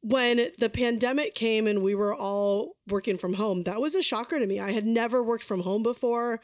When 0.02 0.47
the 0.59 0.71
pandemic 0.71 1.35
came 1.35 1.67
and 1.67 1.83
we 1.83 1.95
were 1.95 2.14
all 2.14 2.76
working 2.88 3.19
from 3.19 3.35
home, 3.35 3.64
that 3.64 3.81
was 3.81 3.95
a 3.95 4.02
shocker 4.02 4.38
to 4.38 4.47
me. 4.47 4.61
I 4.61 4.73
had 4.73 4.87
never 4.87 5.23
worked 5.23 5.45
from 5.45 5.61
home 5.61 5.83
before. 5.83 6.40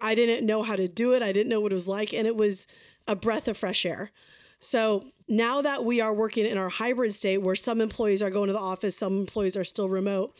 I 0.00 0.14
didn't 0.14 0.46
know 0.46 0.62
how 0.62 0.76
to 0.76 0.88
do 0.88 1.12
it. 1.12 1.22
I 1.22 1.32
didn't 1.32 1.50
know 1.50 1.60
what 1.60 1.72
it 1.72 1.74
was 1.74 1.88
like. 1.88 2.12
And 2.12 2.26
it 2.26 2.36
was 2.36 2.66
a 3.06 3.14
breath 3.14 3.48
of 3.48 3.56
fresh 3.56 3.86
air. 3.86 4.10
So 4.58 5.04
now 5.28 5.62
that 5.62 5.84
we 5.84 6.00
are 6.00 6.12
working 6.12 6.44
in 6.44 6.58
our 6.58 6.68
hybrid 6.68 7.14
state 7.14 7.38
where 7.38 7.54
some 7.54 7.80
employees 7.80 8.22
are 8.22 8.30
going 8.30 8.48
to 8.48 8.52
the 8.52 8.58
office, 8.58 8.96
some 8.96 9.20
employees 9.20 9.56
are 9.56 9.64
still 9.64 9.88
remote, 9.88 10.36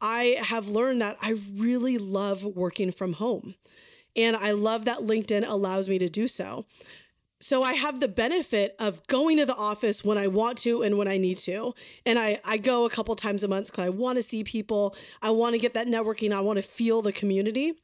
I 0.00 0.36
have 0.40 0.68
learned 0.68 1.00
that 1.02 1.16
I 1.22 1.34
really 1.54 1.98
love 1.98 2.44
working 2.44 2.90
from 2.90 3.14
home. 3.14 3.54
And 4.16 4.36
I 4.36 4.52
love 4.52 4.84
that 4.84 4.98
LinkedIn 4.98 5.48
allows 5.48 5.88
me 5.88 5.98
to 5.98 6.08
do 6.08 6.28
so. 6.28 6.66
So 7.44 7.62
I 7.62 7.74
have 7.74 8.00
the 8.00 8.08
benefit 8.08 8.74
of 8.78 9.06
going 9.06 9.36
to 9.36 9.44
the 9.44 9.54
office 9.54 10.02
when 10.02 10.16
I 10.16 10.28
want 10.28 10.56
to 10.60 10.80
and 10.80 10.96
when 10.96 11.06
I 11.06 11.18
need 11.18 11.36
to. 11.40 11.74
And 12.06 12.18
I, 12.18 12.40
I 12.42 12.56
go 12.56 12.86
a 12.86 12.90
couple 12.90 13.14
times 13.16 13.44
a 13.44 13.48
month 13.48 13.66
because 13.66 13.84
I 13.84 13.90
want 13.90 14.16
to 14.16 14.22
see 14.22 14.44
people. 14.44 14.96
I 15.20 15.28
want 15.28 15.52
to 15.52 15.58
get 15.58 15.74
that 15.74 15.86
networking. 15.86 16.32
I 16.32 16.40
want 16.40 16.58
to 16.58 16.62
feel 16.62 17.02
the 17.02 17.12
community. 17.12 17.74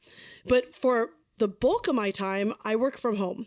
But 0.47 0.73
for 0.73 1.11
the 1.37 1.47
bulk 1.47 1.87
of 1.87 1.93
my 1.93 2.09
time, 2.09 2.55
I 2.65 2.75
work 2.75 2.97
from 2.97 3.17
home, 3.17 3.45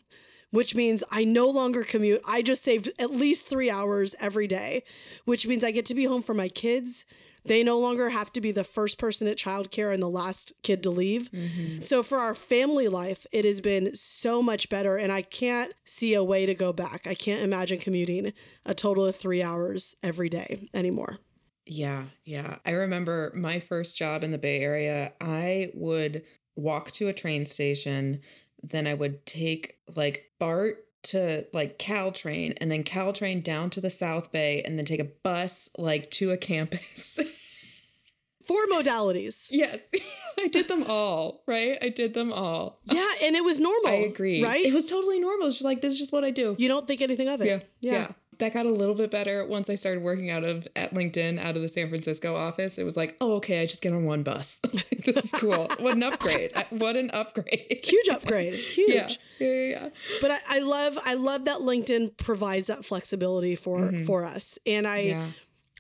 which 0.53 0.77
means 0.77 1.03
I 1.11 1.25
no 1.25 1.49
longer 1.49 1.83
commute. 1.83 2.21
I 2.29 2.43
just 2.43 2.63
saved 2.63 2.91
at 3.01 3.11
least 3.11 3.51
three 3.51 3.69
hours 3.69 4.15
every 4.21 4.47
day, 4.47 4.85
which 5.25 5.49
means 5.49 5.65
I 5.65 5.73
get 5.73 5.87
to 5.87 5.95
be 5.97 6.05
home 6.05 6.23
for 6.23 6.33
my 6.33 6.49
kids 6.49 7.07
they 7.45 7.63
no 7.63 7.79
longer 7.79 8.09
have 8.09 8.33
to 8.33 8.41
be 8.41 8.53
the 8.53 8.65
first 8.65 8.99
person 8.99 9.29
at 9.29 9.37
childcare 9.37 9.93
and 9.93 10.03
the 10.03 10.09
last 10.09 10.53
kid 10.63 10.83
to 10.83 10.91
leave. 10.91 11.31
Mm-hmm. 11.31 11.81
So 11.81 12.03
for 12.03 12.19
our 12.19 12.35
family 12.35 12.89
life, 12.89 13.27
it 13.33 13.45
has 13.45 13.61
been 13.61 13.95
so 13.95 14.43
much 14.43 14.69
better. 14.69 14.97
And 14.97 15.13
I 15.13 15.23
can't 15.23 15.73
see 15.85 16.15
a 16.15 16.25
way 16.25 16.47
to 16.47 16.55
go 16.55 16.73
back. 16.73 17.07
I 17.07 17.15
can't 17.15 17.43
imagine 17.43 17.79
commuting 17.79 18.33
a 18.65 18.75
total 18.75 19.07
of 19.07 19.17
three 19.17 19.43
hours 19.43 19.95
every 20.03 20.29
day 20.29 20.69
anymore. 20.73 21.19
Yeah, 21.67 22.05
yeah. 22.25 22.57
I 22.67 22.73
remember 22.73 23.33
my 23.35 23.61
first 23.61 23.97
job 23.97 24.23
in 24.23 24.33
the 24.33 24.39
Bay 24.39 24.61
Area, 24.61 25.13
I 25.21 25.71
would 25.75 26.23
walk 26.57 26.93
to 26.93 27.09
a 27.09 27.13
train 27.13 27.47
station, 27.47 28.21
then 28.63 28.87
I 28.87 28.95
would 28.95 29.25
take 29.27 29.79
like 29.95 30.31
BART 30.39 30.85
to 31.05 31.47
like 31.53 31.79
Caltrain 31.79 32.57
and 32.61 32.71
then 32.71 32.85
Caltrain 32.85 33.43
down 33.43 33.71
to 33.71 33.81
the 33.81 33.91
South 33.91 34.33
Bay 34.33 34.63
and 34.63 34.77
then 34.77 34.85
take 34.85 35.01
a 35.01 35.05
bus 35.05 35.69
like 35.79 36.11
to 36.13 36.31
a 36.31 36.37
campus. 36.37 37.19
Four 38.47 38.67
modalities. 38.67 39.49
Yes. 39.51 39.81
I 40.39 40.49
did 40.49 40.69
them 40.69 40.85
all, 40.89 41.43
right? 41.47 41.79
I 41.81 41.89
did 41.89 42.13
them 42.13 42.33
all. 42.33 42.81
Yeah, 42.85 43.09
and 43.23 43.37
it 43.37 43.45
was 43.45 43.61
normal. 43.61 43.91
I 43.91 43.95
agree. 43.95 44.43
Right? 44.43 44.65
It 44.65 44.75
was 44.75 44.85
totally 44.85 45.19
normal. 45.19 45.47
It's 45.47 45.57
just 45.57 45.65
like 45.65 45.81
this 45.81 45.95
is 45.95 45.99
just 45.99 46.13
what 46.13 46.25
I 46.25 46.31
do. 46.31 46.55
You 46.59 46.69
don't 46.69 46.87
think 46.87 47.01
anything 47.01 47.29
of 47.29 47.41
it. 47.41 47.47
Yeah. 47.47 47.61
Yeah. 47.81 47.93
yeah 47.93 48.13
that 48.39 48.53
got 48.53 48.67
a 48.67 48.71
little 48.71 48.95
bit 48.95 49.11
better 49.11 49.45
once 49.47 49.71
I 49.71 49.75
started 49.75 50.03
working 50.03 50.31
out 50.31 50.45
of 50.45 50.67
at 50.77 50.95
LinkedIn 50.95 51.39
out 51.39 51.57
of 51.57 51.63
the 51.63 51.69
San 51.69 51.89
Francisco 51.89 52.35
office. 52.35 52.79
It 52.79 52.85
was 52.85 52.97
like, 52.97 53.17
oh, 53.21 53.35
okay, 53.35 53.61
I 53.61 53.67
just 53.67 53.83
get 53.83 53.93
on 53.93 54.05
one 54.05 54.23
bus. 54.23 54.61
this 55.05 55.25
is 55.25 55.33
cool. 55.33 55.69
what 55.79 55.95
an 55.95 56.03
upgrade! 56.03 56.53
What 56.71 56.97
an 56.97 57.11
upgrade! 57.13 57.81
Huge 57.85 58.09
upgrade. 58.09 58.55
Huge. 58.75 58.95
Yeah. 58.95 59.09
Yeah, 59.39 59.53
yeah, 59.53 59.69
yeah. 59.69 59.89
But 60.21 60.31
I, 60.33 60.39
I, 60.49 60.59
love 60.61 60.99
I 61.05 61.15
love 61.15 61.45
that 61.47 61.59
LinkedIn 61.59 62.17
provides 62.17 62.69
that 62.69 62.85
flexibility 62.85 63.57
for 63.57 63.81
mm-hmm. 63.81 64.05
for 64.05 64.25
us, 64.25 64.59
and 64.67 64.87
I 64.87 64.99
yeah. 64.99 65.27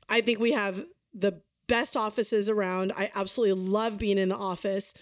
I 0.08 0.20
think 0.20 0.38
we 0.38 0.52
have 0.52 0.84
the 1.12 1.40
best 1.66 1.96
offices 1.96 2.48
around. 2.48 2.92
I 2.96 3.10
absolutely 3.14 3.62
love 3.70 3.98
being 3.98 4.18
in 4.18 4.28
the 4.28 4.36
office, 4.36 4.94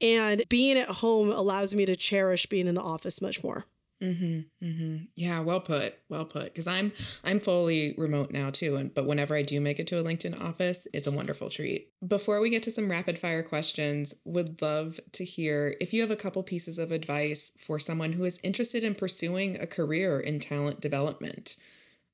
and 0.00 0.42
being 0.48 0.78
at 0.78 0.88
home 0.88 1.30
allows 1.30 1.74
me 1.74 1.86
to 1.86 1.96
cherish 1.96 2.46
being 2.46 2.66
in 2.66 2.74
the 2.74 2.82
office 2.82 3.20
much 3.20 3.42
more. 3.42 3.66
Mm-hmm, 4.02 4.64
mm-hmm. 4.64 4.96
Yeah, 5.16 5.40
well 5.40 5.60
put, 5.60 5.94
well 6.08 6.24
put. 6.24 6.44
Because 6.44 6.66
I'm 6.66 6.92
I'm 7.24 7.40
fully 7.40 7.94
remote 7.98 8.30
now 8.30 8.50
too, 8.50 8.76
and 8.76 8.94
but 8.94 9.06
whenever 9.06 9.34
I 9.34 9.42
do 9.42 9.60
make 9.60 9.80
it 9.80 9.86
to 9.88 9.98
a 9.98 10.04
LinkedIn 10.04 10.40
office, 10.40 10.86
it's 10.92 11.06
a 11.06 11.12
wonderful 11.12 11.50
treat. 11.50 11.90
Before 12.06 12.40
we 12.40 12.50
get 12.50 12.62
to 12.64 12.70
some 12.70 12.90
rapid 12.90 13.18
fire 13.18 13.42
questions, 13.42 14.14
would 14.24 14.62
love 14.62 15.00
to 15.12 15.24
hear 15.24 15.74
if 15.80 15.92
you 15.92 16.00
have 16.02 16.12
a 16.12 16.16
couple 16.16 16.42
pieces 16.44 16.78
of 16.78 16.92
advice 16.92 17.50
for 17.58 17.78
someone 17.78 18.12
who 18.12 18.24
is 18.24 18.38
interested 18.44 18.84
in 18.84 18.94
pursuing 18.94 19.58
a 19.58 19.66
career 19.66 20.20
in 20.20 20.38
talent 20.38 20.80
development. 20.80 21.56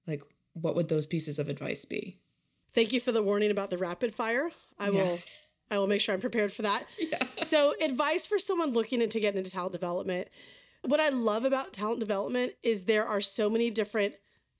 Like, 0.07 0.23
what 0.55 0.75
would 0.77 0.89
those 0.89 1.07
pieces 1.07 1.39
of 1.39 1.49
advice 1.49 1.85
be? 1.85 2.19
Thank 2.73 2.93
you 2.93 3.01
for 3.01 3.13
the 3.13 3.23
warning 3.23 3.51
about 3.51 3.71
the 3.71 3.79
rapid 3.79 4.15
fire. 4.15 4.51
I 4.79 4.89
yeah. 4.89 5.03
will 5.03 5.19
I 5.71 5.79
will 5.79 5.87
make 5.87 6.01
sure 6.01 6.15
I'm 6.15 6.21
prepared 6.21 6.53
for 6.53 6.63
that. 6.63 6.85
Yeah. 6.99 7.23
So, 7.43 7.75
advice 7.83 8.27
for 8.27 8.39
someone 8.39 8.71
looking 8.71 9.03
into 9.03 9.21
getting 9.21 9.39
into 9.39 9.51
talent 9.51 9.73
development 9.73 10.29
what 10.85 11.01
I 11.01 11.09
love 11.09 11.45
about 11.45 11.73
talent 11.73 12.01
development 12.01 12.53
is 12.63 12.85
there 12.85 13.07
are 13.07 13.21
so 13.21 13.49
many 13.49 13.71
different 13.71 14.15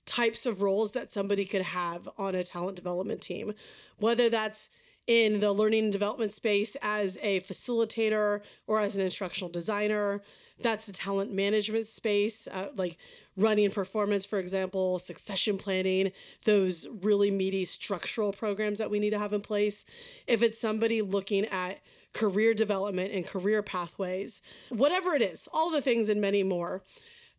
types 0.05 0.45
of 0.45 0.61
roles 0.61 0.91
that 0.91 1.11
somebody 1.11 1.45
could 1.45 1.61
have 1.61 2.07
on 2.17 2.35
a 2.35 2.43
talent 2.43 2.75
development 2.75 3.21
team, 3.21 3.53
whether 3.97 4.29
that's 4.29 4.69
in 5.07 5.39
the 5.39 5.53
learning 5.53 5.85
and 5.85 5.93
development 5.93 6.33
space 6.33 6.75
as 6.81 7.17
a 7.21 7.39
facilitator 7.41 8.41
or 8.67 8.79
as 8.79 8.95
an 8.95 9.03
instructional 9.03 9.51
designer. 9.51 10.21
That's 10.59 10.85
the 10.85 10.93
talent 10.93 11.33
management 11.33 11.85
space, 11.85 12.47
uh, 12.47 12.69
like 12.75 12.97
running 13.35 13.69
performance, 13.71 14.25
for 14.25 14.39
example, 14.39 14.99
succession 14.99 15.57
planning, 15.57 16.11
those 16.45 16.87
really 17.01 17.29
meaty 17.29 17.65
structural 17.65 18.31
programs 18.31 18.79
that 18.79 18.89
we 18.89 18.99
need 18.99 19.09
to 19.09 19.19
have 19.19 19.33
in 19.33 19.41
place. 19.41 19.85
If 20.27 20.41
it's 20.41 20.59
somebody 20.59 21.01
looking 21.01 21.45
at 21.45 21.81
career 22.15 22.53
development 22.53 23.11
and 23.13 23.27
career 23.27 23.61
pathways, 23.61 24.41
whatever 24.69 25.13
it 25.13 25.21
is, 25.21 25.49
all 25.53 25.69
the 25.69 25.81
things 25.81 26.07
and 26.09 26.21
many 26.21 26.43
more. 26.43 26.81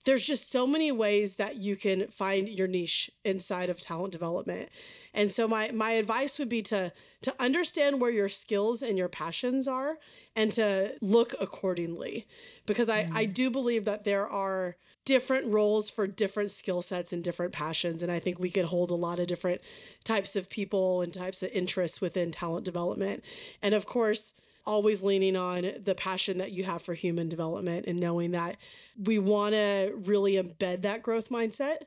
There's 0.05 0.25
just 0.25 0.53
so 0.53 0.69
many 0.69 0.93
ways 0.93 1.35
that 1.37 1.57
you 1.57 1.75
can 1.75 2.07
find 2.09 2.49
your 2.49 2.69
niche 2.69 3.11
inside 3.25 3.71
of 3.71 3.81
talent 3.81 4.13
development. 4.13 4.69
And 5.13 5.31
so 5.31 5.49
my 5.49 5.73
my 5.73 5.93
advice 5.93 6.39
would 6.39 6.51
be 6.51 6.63
to 6.63 6.93
to 7.23 7.35
understand 7.41 8.01
where 8.01 8.11
your 8.11 8.29
skills 8.29 8.83
and 8.83 8.97
your 8.97 9.09
passions 9.09 9.67
are 9.67 9.99
and 10.37 10.53
to 10.53 10.95
look 11.01 11.33
accordingly. 11.41 12.27
Because 12.67 12.89
I, 12.89 13.05
mm. 13.05 13.17
I 13.17 13.25
do 13.25 13.51
believe 13.51 13.87
that 13.87 14.05
there 14.05 14.29
are 14.29 14.77
different 15.07 15.47
roles 15.47 15.89
for 15.89 16.07
different 16.07 16.51
skill 16.51 16.83
sets 16.83 17.13
and 17.13 17.25
different 17.25 17.53
passions. 17.53 18.03
And 18.03 18.13
I 18.13 18.19
think 18.19 18.39
we 18.39 18.51
could 18.51 18.67
hold 18.67 18.91
a 18.91 18.95
lot 18.95 19.19
of 19.19 19.27
different 19.27 19.63
types 20.05 20.37
of 20.37 20.51
people 20.51 21.01
and 21.01 21.13
types 21.13 21.43
of 21.43 21.51
interests 21.53 22.01
within 22.01 22.31
talent 22.31 22.65
development. 22.65 23.25
And 23.63 23.75
of 23.75 23.87
course, 23.87 24.35
always 24.67 25.03
leaning 25.03 25.37
on 25.37 25.71
the 25.83 25.95
passion 25.95 26.39
that 26.39 26.53
you 26.53 26.65
have 26.65 26.83
for 26.83 26.95
human 26.95 27.29
development 27.29 27.87
and 27.87 27.99
knowing 27.99 28.33
that 28.33 28.57
we 29.03 29.19
want 29.19 29.55
to 29.55 29.93
really 30.05 30.35
embed 30.35 30.83
that 30.83 31.03
growth 31.03 31.31
mindset 31.31 31.79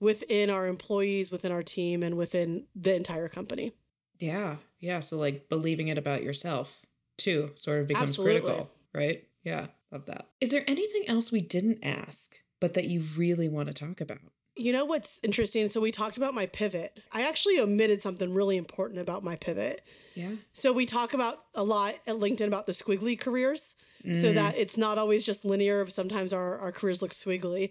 within 0.00 0.50
our 0.50 0.66
employees, 0.66 1.30
within 1.30 1.50
our 1.50 1.62
team, 1.62 2.02
and 2.02 2.16
within 2.16 2.66
the 2.76 2.94
entire 2.94 3.28
company. 3.28 3.72
Yeah. 4.18 4.56
Yeah. 4.80 5.00
So, 5.00 5.16
like, 5.16 5.48
believing 5.48 5.88
it 5.88 5.98
about 5.98 6.22
yourself 6.22 6.82
too 7.16 7.50
sort 7.56 7.80
of 7.80 7.88
becomes 7.88 8.10
Absolutely. 8.10 8.40
critical, 8.40 8.70
right? 8.94 9.24
Yeah. 9.42 9.66
Love 9.90 10.06
that. 10.06 10.26
Is 10.40 10.50
there 10.50 10.64
anything 10.66 11.08
else 11.08 11.32
we 11.32 11.40
didn't 11.40 11.78
ask, 11.82 12.36
but 12.60 12.74
that 12.74 12.84
you 12.84 13.02
really 13.16 13.48
want 13.48 13.68
to 13.68 13.74
talk 13.74 14.00
about? 14.00 14.18
You 14.58 14.72
know 14.72 14.84
what's 14.84 15.20
interesting? 15.22 15.68
So 15.68 15.80
we 15.80 15.90
talked 15.90 16.16
about 16.16 16.34
my 16.34 16.46
pivot. 16.46 16.98
I 17.12 17.28
actually 17.28 17.60
omitted 17.60 18.02
something 18.02 18.34
really 18.34 18.56
important 18.56 19.00
about 19.00 19.22
my 19.22 19.36
pivot. 19.36 19.82
Yeah. 20.14 20.30
So 20.52 20.72
we 20.72 20.84
talk 20.84 21.14
about 21.14 21.36
a 21.54 21.62
lot 21.62 21.94
at 22.06 22.16
LinkedIn 22.16 22.48
about 22.48 22.66
the 22.66 22.72
squiggly 22.72 23.18
careers 23.18 23.76
mm. 24.04 24.16
so 24.16 24.32
that 24.32 24.58
it's 24.58 24.76
not 24.76 24.98
always 24.98 25.24
just 25.24 25.44
linear. 25.44 25.86
Sometimes 25.88 26.32
our, 26.32 26.58
our 26.58 26.72
careers 26.72 27.02
look 27.02 27.12
squiggly. 27.12 27.70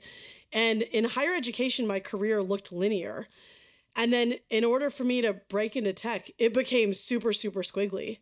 And 0.54 0.84
in 0.84 1.04
higher 1.04 1.34
education, 1.36 1.88
my 1.88 2.00
career 2.00 2.42
looked 2.42 2.72
linear. 2.72 3.28
And 3.98 4.14
then 4.14 4.36
in 4.50 4.64
order 4.64 4.90
for 4.90 5.04
me 5.04 5.22
to 5.24 5.34
break 5.34 5.76
into 5.76 5.92
tech, 5.92 6.30
it 6.38 6.54
became 6.54 6.94
super, 6.94 7.34
super 7.34 7.64
squiggly. 7.64 8.20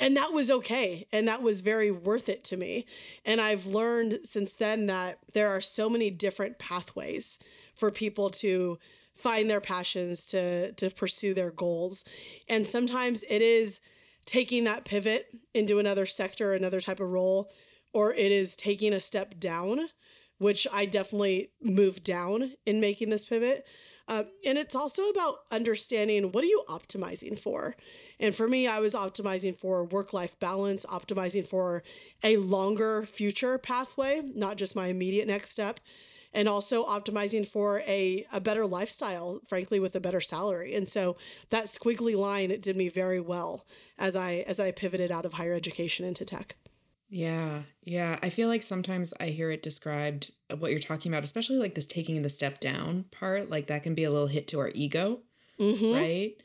And 0.00 0.16
that 0.16 0.32
was 0.32 0.50
okay. 0.50 1.06
And 1.12 1.26
that 1.28 1.42
was 1.42 1.60
very 1.60 1.90
worth 1.90 2.28
it 2.28 2.44
to 2.44 2.56
me. 2.56 2.86
And 3.26 3.40
I've 3.40 3.66
learned 3.66 4.20
since 4.22 4.54
then 4.54 4.86
that 4.86 5.18
there 5.34 5.48
are 5.48 5.60
so 5.60 5.90
many 5.90 6.10
different 6.10 6.58
pathways 6.58 7.38
for 7.78 7.90
people 7.90 8.28
to 8.30 8.78
find 9.14 9.50
their 9.50 9.60
passions 9.60 10.26
to 10.26 10.72
to 10.72 10.90
pursue 10.90 11.34
their 11.34 11.50
goals. 11.50 12.04
And 12.48 12.66
sometimes 12.66 13.24
it 13.28 13.42
is 13.42 13.80
taking 14.26 14.64
that 14.64 14.84
pivot 14.84 15.26
into 15.54 15.78
another 15.78 16.06
sector 16.06 16.54
another 16.54 16.80
type 16.80 17.00
of 17.00 17.10
role 17.10 17.50
or 17.92 18.12
it 18.12 18.30
is 18.30 18.56
taking 18.56 18.92
a 18.92 19.00
step 19.00 19.40
down 19.40 19.88
which 20.36 20.66
i 20.72 20.84
definitely 20.84 21.50
moved 21.62 22.04
down 22.04 22.52
in 22.64 22.78
making 22.78 23.10
this 23.10 23.24
pivot. 23.24 23.66
Uh, 24.06 24.24
and 24.46 24.56
it's 24.56 24.74
also 24.74 25.08
about 25.08 25.40
understanding 25.50 26.32
what 26.32 26.42
are 26.42 26.46
you 26.48 26.62
optimizing 26.70 27.38
for? 27.38 27.74
And 28.20 28.34
for 28.34 28.46
me 28.46 28.68
i 28.68 28.78
was 28.78 28.94
optimizing 28.94 29.58
for 29.58 29.84
work 29.84 30.12
life 30.12 30.38
balance 30.38 30.84
optimizing 30.86 31.46
for 31.48 31.82
a 32.22 32.36
longer 32.36 33.04
future 33.04 33.58
pathway 33.58 34.20
not 34.34 34.58
just 34.58 34.76
my 34.76 34.88
immediate 34.88 35.26
next 35.26 35.50
step 35.50 35.80
and 36.38 36.48
also 36.48 36.84
optimizing 36.84 37.44
for 37.44 37.80
a, 37.80 38.24
a 38.32 38.40
better 38.40 38.64
lifestyle, 38.64 39.40
frankly, 39.48 39.80
with 39.80 39.96
a 39.96 40.00
better 40.00 40.20
salary. 40.20 40.72
And 40.72 40.86
so 40.86 41.16
that 41.50 41.64
squiggly 41.64 42.16
line 42.16 42.52
it 42.52 42.62
did 42.62 42.76
me 42.76 42.88
very 42.88 43.18
well 43.18 43.66
as 43.98 44.14
I 44.14 44.44
as 44.46 44.60
I 44.60 44.70
pivoted 44.70 45.10
out 45.10 45.26
of 45.26 45.32
higher 45.32 45.52
education 45.52 46.06
into 46.06 46.24
tech. 46.24 46.54
Yeah, 47.10 47.62
yeah. 47.82 48.20
I 48.22 48.30
feel 48.30 48.46
like 48.46 48.62
sometimes 48.62 49.12
I 49.18 49.30
hear 49.30 49.50
it 49.50 49.64
described 49.64 50.30
uh, 50.48 50.56
what 50.56 50.70
you're 50.70 50.78
talking 50.78 51.12
about, 51.12 51.24
especially 51.24 51.56
like 51.56 51.74
this 51.74 51.86
taking 51.86 52.22
the 52.22 52.30
step 52.30 52.60
down 52.60 53.06
part, 53.10 53.50
like 53.50 53.66
that 53.66 53.82
can 53.82 53.96
be 53.96 54.04
a 54.04 54.10
little 54.10 54.28
hit 54.28 54.46
to 54.48 54.60
our 54.60 54.70
ego, 54.72 55.18
mm-hmm. 55.58 55.92
right? 55.92 56.36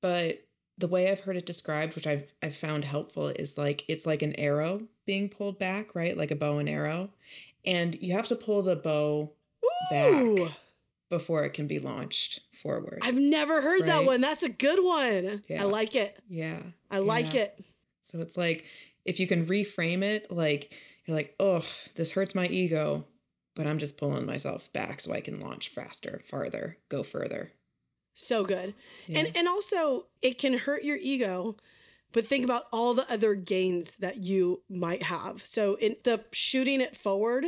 But 0.00 0.46
the 0.78 0.88
way 0.88 1.10
I've 1.10 1.20
heard 1.20 1.36
it 1.36 1.44
described, 1.44 1.94
which 1.94 2.06
I've 2.06 2.32
I've 2.42 2.56
found 2.56 2.86
helpful, 2.86 3.28
is 3.28 3.58
like 3.58 3.84
it's 3.86 4.06
like 4.06 4.22
an 4.22 4.34
arrow 4.38 4.80
being 5.04 5.28
pulled 5.28 5.58
back, 5.58 5.94
right? 5.94 6.16
Like 6.16 6.30
a 6.30 6.36
bow 6.36 6.56
and 6.56 6.70
arrow 6.70 7.10
and 7.66 7.94
you 8.00 8.14
have 8.14 8.28
to 8.28 8.36
pull 8.36 8.62
the 8.62 8.76
bow 8.76 9.32
Ooh. 9.64 10.36
back 10.36 10.52
before 11.10 11.44
it 11.44 11.52
can 11.52 11.66
be 11.66 11.78
launched 11.78 12.40
forward. 12.54 13.00
I've 13.02 13.16
never 13.16 13.60
heard 13.60 13.82
right? 13.82 13.86
that 13.88 14.04
one. 14.04 14.20
That's 14.20 14.42
a 14.42 14.48
good 14.48 14.82
one. 14.82 15.42
Yeah. 15.48 15.62
I 15.62 15.64
like 15.64 15.94
it. 15.94 16.18
Yeah. 16.28 16.58
I 16.90 16.98
like 16.98 17.34
yeah. 17.34 17.42
it. 17.42 17.64
So 18.02 18.20
it's 18.20 18.36
like 18.36 18.64
if 19.04 19.20
you 19.20 19.26
can 19.26 19.46
reframe 19.46 20.02
it, 20.02 20.30
like 20.30 20.72
you're 21.04 21.16
like, 21.16 21.34
oh, 21.38 21.64
this 21.94 22.12
hurts 22.12 22.34
my 22.34 22.46
ego, 22.46 23.04
but 23.54 23.66
I'm 23.66 23.78
just 23.78 23.96
pulling 23.96 24.26
myself 24.26 24.72
back 24.72 25.00
so 25.00 25.12
I 25.12 25.20
can 25.20 25.40
launch 25.40 25.68
faster, 25.68 26.20
farther, 26.28 26.78
go 26.88 27.02
further. 27.02 27.52
So 28.14 28.44
good. 28.44 28.74
Yeah. 29.06 29.20
And 29.20 29.36
and 29.36 29.48
also 29.48 30.06
it 30.22 30.38
can 30.38 30.54
hurt 30.54 30.84
your 30.84 30.98
ego, 31.00 31.56
but 32.16 32.26
think 32.26 32.46
about 32.46 32.62
all 32.72 32.94
the 32.94 33.04
other 33.12 33.34
gains 33.34 33.96
that 33.96 34.24
you 34.24 34.62
might 34.70 35.02
have. 35.02 35.44
So 35.44 35.74
in 35.74 35.96
the 36.04 36.24
shooting 36.32 36.80
it 36.80 36.96
forward, 36.96 37.44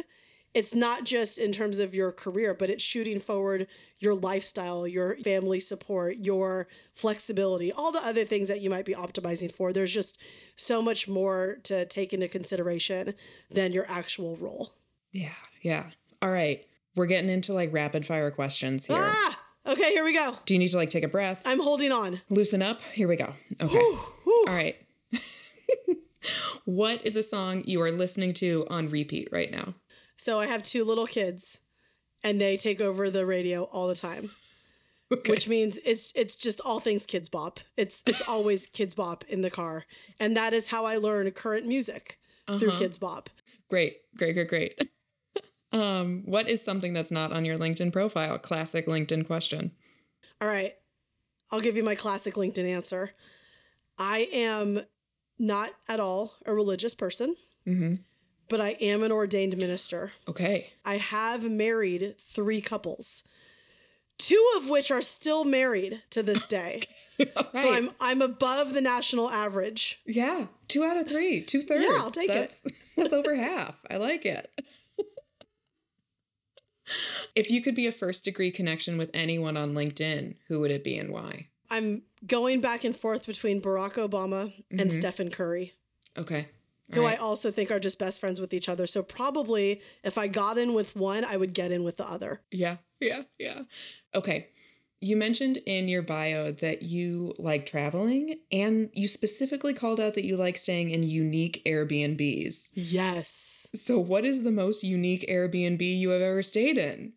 it's 0.53 0.75
not 0.75 1.05
just 1.05 1.39
in 1.39 1.53
terms 1.53 1.79
of 1.79 1.95
your 1.95 2.13
career, 2.13 2.53
but 2.53 2.69
it's 2.69 2.83
shooting 2.83 3.19
forward 3.19 3.67
your 3.99 4.15
lifestyle, 4.15 4.87
your 4.87 5.17
family 5.25 5.59
support, 5.59 6.19
your 6.19 6.69
flexibility, 6.95 7.73
all 7.73 7.93
the 7.93 8.05
other 8.05 8.27
things 8.27 8.49
that 8.49 8.61
you 8.61 8.69
might 8.69 8.85
be 8.85 8.93
optimizing 8.93 9.51
for. 9.51 9.73
There's 9.73 9.95
just 9.95 10.21
so 10.55 10.83
much 10.83 11.09
more 11.09 11.61
to 11.63 11.87
take 11.87 12.13
into 12.13 12.29
consideration 12.29 13.15
than 13.51 13.73
your 13.73 13.87
actual 13.89 14.37
role. 14.37 14.75
Yeah, 15.13 15.31
yeah. 15.63 15.85
All 16.21 16.31
right. 16.31 16.63
We're 16.95 17.07
getting 17.07 17.31
into 17.31 17.55
like 17.55 17.73
rapid 17.73 18.05
fire 18.05 18.31
questions 18.31 18.85
here. 18.85 18.99
Ah! 19.01 19.39
Okay, 19.69 19.91
here 19.93 20.03
we 20.03 20.15
go. 20.15 20.35
Do 20.47 20.55
you 20.55 20.59
need 20.59 20.69
to 20.69 20.79
like 20.79 20.89
take 20.89 21.05
a 21.05 21.09
breath? 21.09 21.43
I'm 21.45 21.61
holding 21.61 21.93
on. 21.93 22.23
Loosen 22.31 22.63
up. 22.63 22.81
Here 22.95 23.07
we 23.07 23.17
go. 23.17 23.35
Okay. 23.61 23.79
Whew, 23.79 23.99
whew. 24.29 24.45
All 24.49 24.55
right. 24.55 24.77
what 26.65 27.05
is 27.05 27.17
a 27.17 27.23
song 27.23 27.63
you 27.65 27.81
are 27.81 27.91
listening 27.91 28.35
to 28.35 28.67
on 28.69 28.89
repeat 28.89 29.29
right 29.33 29.51
now? 29.51 29.75
So 30.17 30.39
I 30.39 30.47
have 30.47 30.63
two 30.63 30.85
little 30.85 31.07
kids 31.07 31.61
and 32.23 32.41
they 32.41 32.57
take 32.57 32.81
over 32.81 33.11
the 33.11 33.25
radio 33.25 33.65
all 33.65 33.89
the 33.89 33.95
time. 33.95 34.31
Okay. 35.11 35.31
Which 35.31 35.49
means 35.49 35.79
it's 35.87 36.13
it's 36.15 36.37
just 36.37 36.61
all 36.61 36.81
things 36.81 37.07
Kidz 37.07 37.31
Bop. 37.31 37.61
It's 37.79 38.03
it's 38.07 38.21
always 38.29 38.69
Kidz 38.69 38.95
Bop 38.95 39.25
in 39.29 39.41
the 39.41 39.51
car. 39.51 39.87
And 40.21 40.37
that 40.37 40.53
is 40.53 40.69
how 40.69 40.85
I 40.85 40.99
learn 40.99 41.31
current 41.31 41.67
music 41.67 42.19
uh-huh. 42.47 42.59
through 42.59 42.73
Kidz 42.73 43.01
Bop. 43.01 43.31
Great. 43.71 43.99
Great, 44.17 44.35
great, 44.35 44.49
great. 44.49 44.91
um, 45.73 46.25
what 46.27 46.49
is 46.49 46.63
something 46.63 46.93
that's 46.93 47.11
not 47.11 47.33
on 47.33 47.47
your 47.47 47.57
LinkedIn 47.57 47.93
profile? 47.93 48.39
Classic 48.39 48.87
LinkedIn 48.87 49.27
question. 49.27 49.73
All 50.43 50.49
right. 50.49 50.73
I'll 51.51 51.61
give 51.61 51.77
you 51.77 51.83
my 51.85 51.95
classic 51.95 52.35
LinkedIn 52.35 52.69
answer. 52.69 53.13
I 53.99 54.29
am 54.33 54.81
not 55.39 55.71
at 55.89 56.01
all 56.01 56.35
a 56.47 56.55
religious 56.55 56.95
person. 56.95 57.37
Mm-hmm 57.67 57.95
but 58.49 58.61
I 58.61 58.71
am 58.81 59.03
an 59.03 59.13
ordained 59.13 59.57
minister. 59.57 60.13
Okay. 60.27 60.73
I 60.85 60.97
have 60.97 61.49
married 61.51 62.15
three 62.19 62.61
couples, 62.61 63.25
two 64.17 64.45
of 64.57 64.69
which 64.69 64.91
are 64.91 65.03
still 65.03 65.45
married 65.45 66.03
to 66.11 66.23
this 66.23 66.47
day. 66.47 66.83
right. 67.19 67.47
So 67.55 67.73
I'm 67.73 67.91
I'm 68.01 68.23
above 68.23 68.75
the 68.75 68.81
national 68.81 69.29
average. 69.29 70.01
Yeah, 70.07 70.47
two 70.69 70.85
out 70.85 70.97
of 70.97 71.09
three, 71.09 71.43
two 71.43 71.63
thirds. 71.63 71.85
Yeah, 71.85 71.97
I'll 71.99 72.11
take 72.11 72.29
that's, 72.29 72.61
it. 72.65 72.73
that's 72.97 73.13
over 73.13 73.35
half. 73.35 73.77
I 73.91 73.97
like 73.97 74.25
it. 74.25 74.49
if 77.35 77.51
you 77.51 77.61
could 77.61 77.75
be 77.75 77.87
a 77.87 77.93
first 77.93 78.25
degree 78.25 78.51
connection 78.53 78.99
with 78.99 79.11
anyone 79.13 79.57
on 79.57 79.75
LinkedIn, 79.75 80.37
who 80.47 80.61
would 80.61 80.71
it 80.71 80.85
be 80.85 80.97
and 80.97 81.11
why? 81.11 81.49
I'm 81.71 82.03
going 82.27 82.61
back 82.61 82.85
and 82.85 82.97
forth 82.97 83.27
between 83.27 83.61
Barack 83.61 83.95
Obama 83.95 84.53
and 84.71 84.91
Mhm. 84.91 84.93
Stephen 84.93 85.31
Curry, 85.31 85.75
Okay. 86.17 86.47
who 86.93 87.03
All 87.03 87.07
I 87.07 87.15
also 87.17 87.51
think 87.51 87.71
are 87.71 87.79
just 87.79 87.99
best 87.99 88.19
friends 88.21 88.41
with 88.41 88.53
each 88.55 88.69
other. 88.69 88.87
So 88.87 89.03
probably 89.03 89.81
if 90.05 90.17
I 90.19 90.27
got 90.29 90.59
in 90.59 90.75
with 90.75 90.97
one, 90.97 91.25
I 91.25 91.37
would 91.37 91.53
get 91.53 91.71
in 91.71 91.85
with 91.85 91.97
the 91.99 92.09
other. 92.11 92.43
Yeah, 92.51 92.79
yeah, 93.01 93.23
yeah. 93.39 93.63
Okay. 94.15 94.49
You 95.01 95.17
mentioned 95.17 95.59
in 95.59 95.87
your 95.87 96.03
bio 96.03 96.51
that 96.51 96.83
you 96.83 97.33
like 97.39 97.67
traveling, 97.67 98.41
and 98.51 98.91
you 98.95 99.07
specifically 99.07 99.73
called 99.73 100.01
out 100.01 100.15
that 100.15 100.25
you 100.25 100.37
like 100.37 100.57
staying 100.57 100.91
in 100.91 101.05
unique 101.05 101.63
Airbnbs. 101.65 102.71
Yes. 102.75 103.69
So, 103.77 104.01
what 104.01 104.25
is 104.25 104.43
the 104.43 104.51
most 104.51 104.83
unique 104.83 105.25
Airbnb 105.29 105.81
you 106.01 106.09
have 106.11 106.21
ever 106.21 106.43
stayed 106.43 106.79
in? 106.79 107.13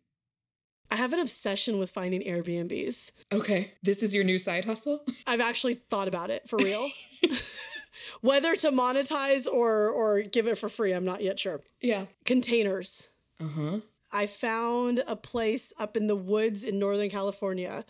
I 0.91 0.97
have 0.97 1.13
an 1.13 1.19
obsession 1.19 1.79
with 1.79 1.89
finding 1.89 2.21
Airbnbs. 2.21 3.13
Okay. 3.31 3.71
This 3.81 4.03
is 4.03 4.13
your 4.13 4.25
new 4.25 4.37
side 4.37 4.65
hustle? 4.65 5.03
I've 5.27 5.39
actually 5.39 5.75
thought 5.75 6.09
about 6.09 6.29
it 6.29 6.47
for 6.49 6.57
real. 6.57 6.89
Whether 8.21 8.55
to 8.57 8.71
monetize 8.71 9.47
or 9.51 9.89
or 9.89 10.21
give 10.21 10.47
it 10.47 10.57
for 10.57 10.69
free, 10.69 10.91
I'm 10.91 11.05
not 11.05 11.21
yet 11.21 11.39
sure. 11.39 11.61
Yeah. 11.79 12.05
Containers. 12.25 13.09
Uh 13.39 13.47
huh. 13.47 13.79
I 14.11 14.25
found 14.25 15.01
a 15.07 15.15
place 15.15 15.71
up 15.79 15.95
in 15.95 16.07
the 16.07 16.15
woods 16.15 16.65
in 16.65 16.77
Northern 16.77 17.09
California 17.09 17.85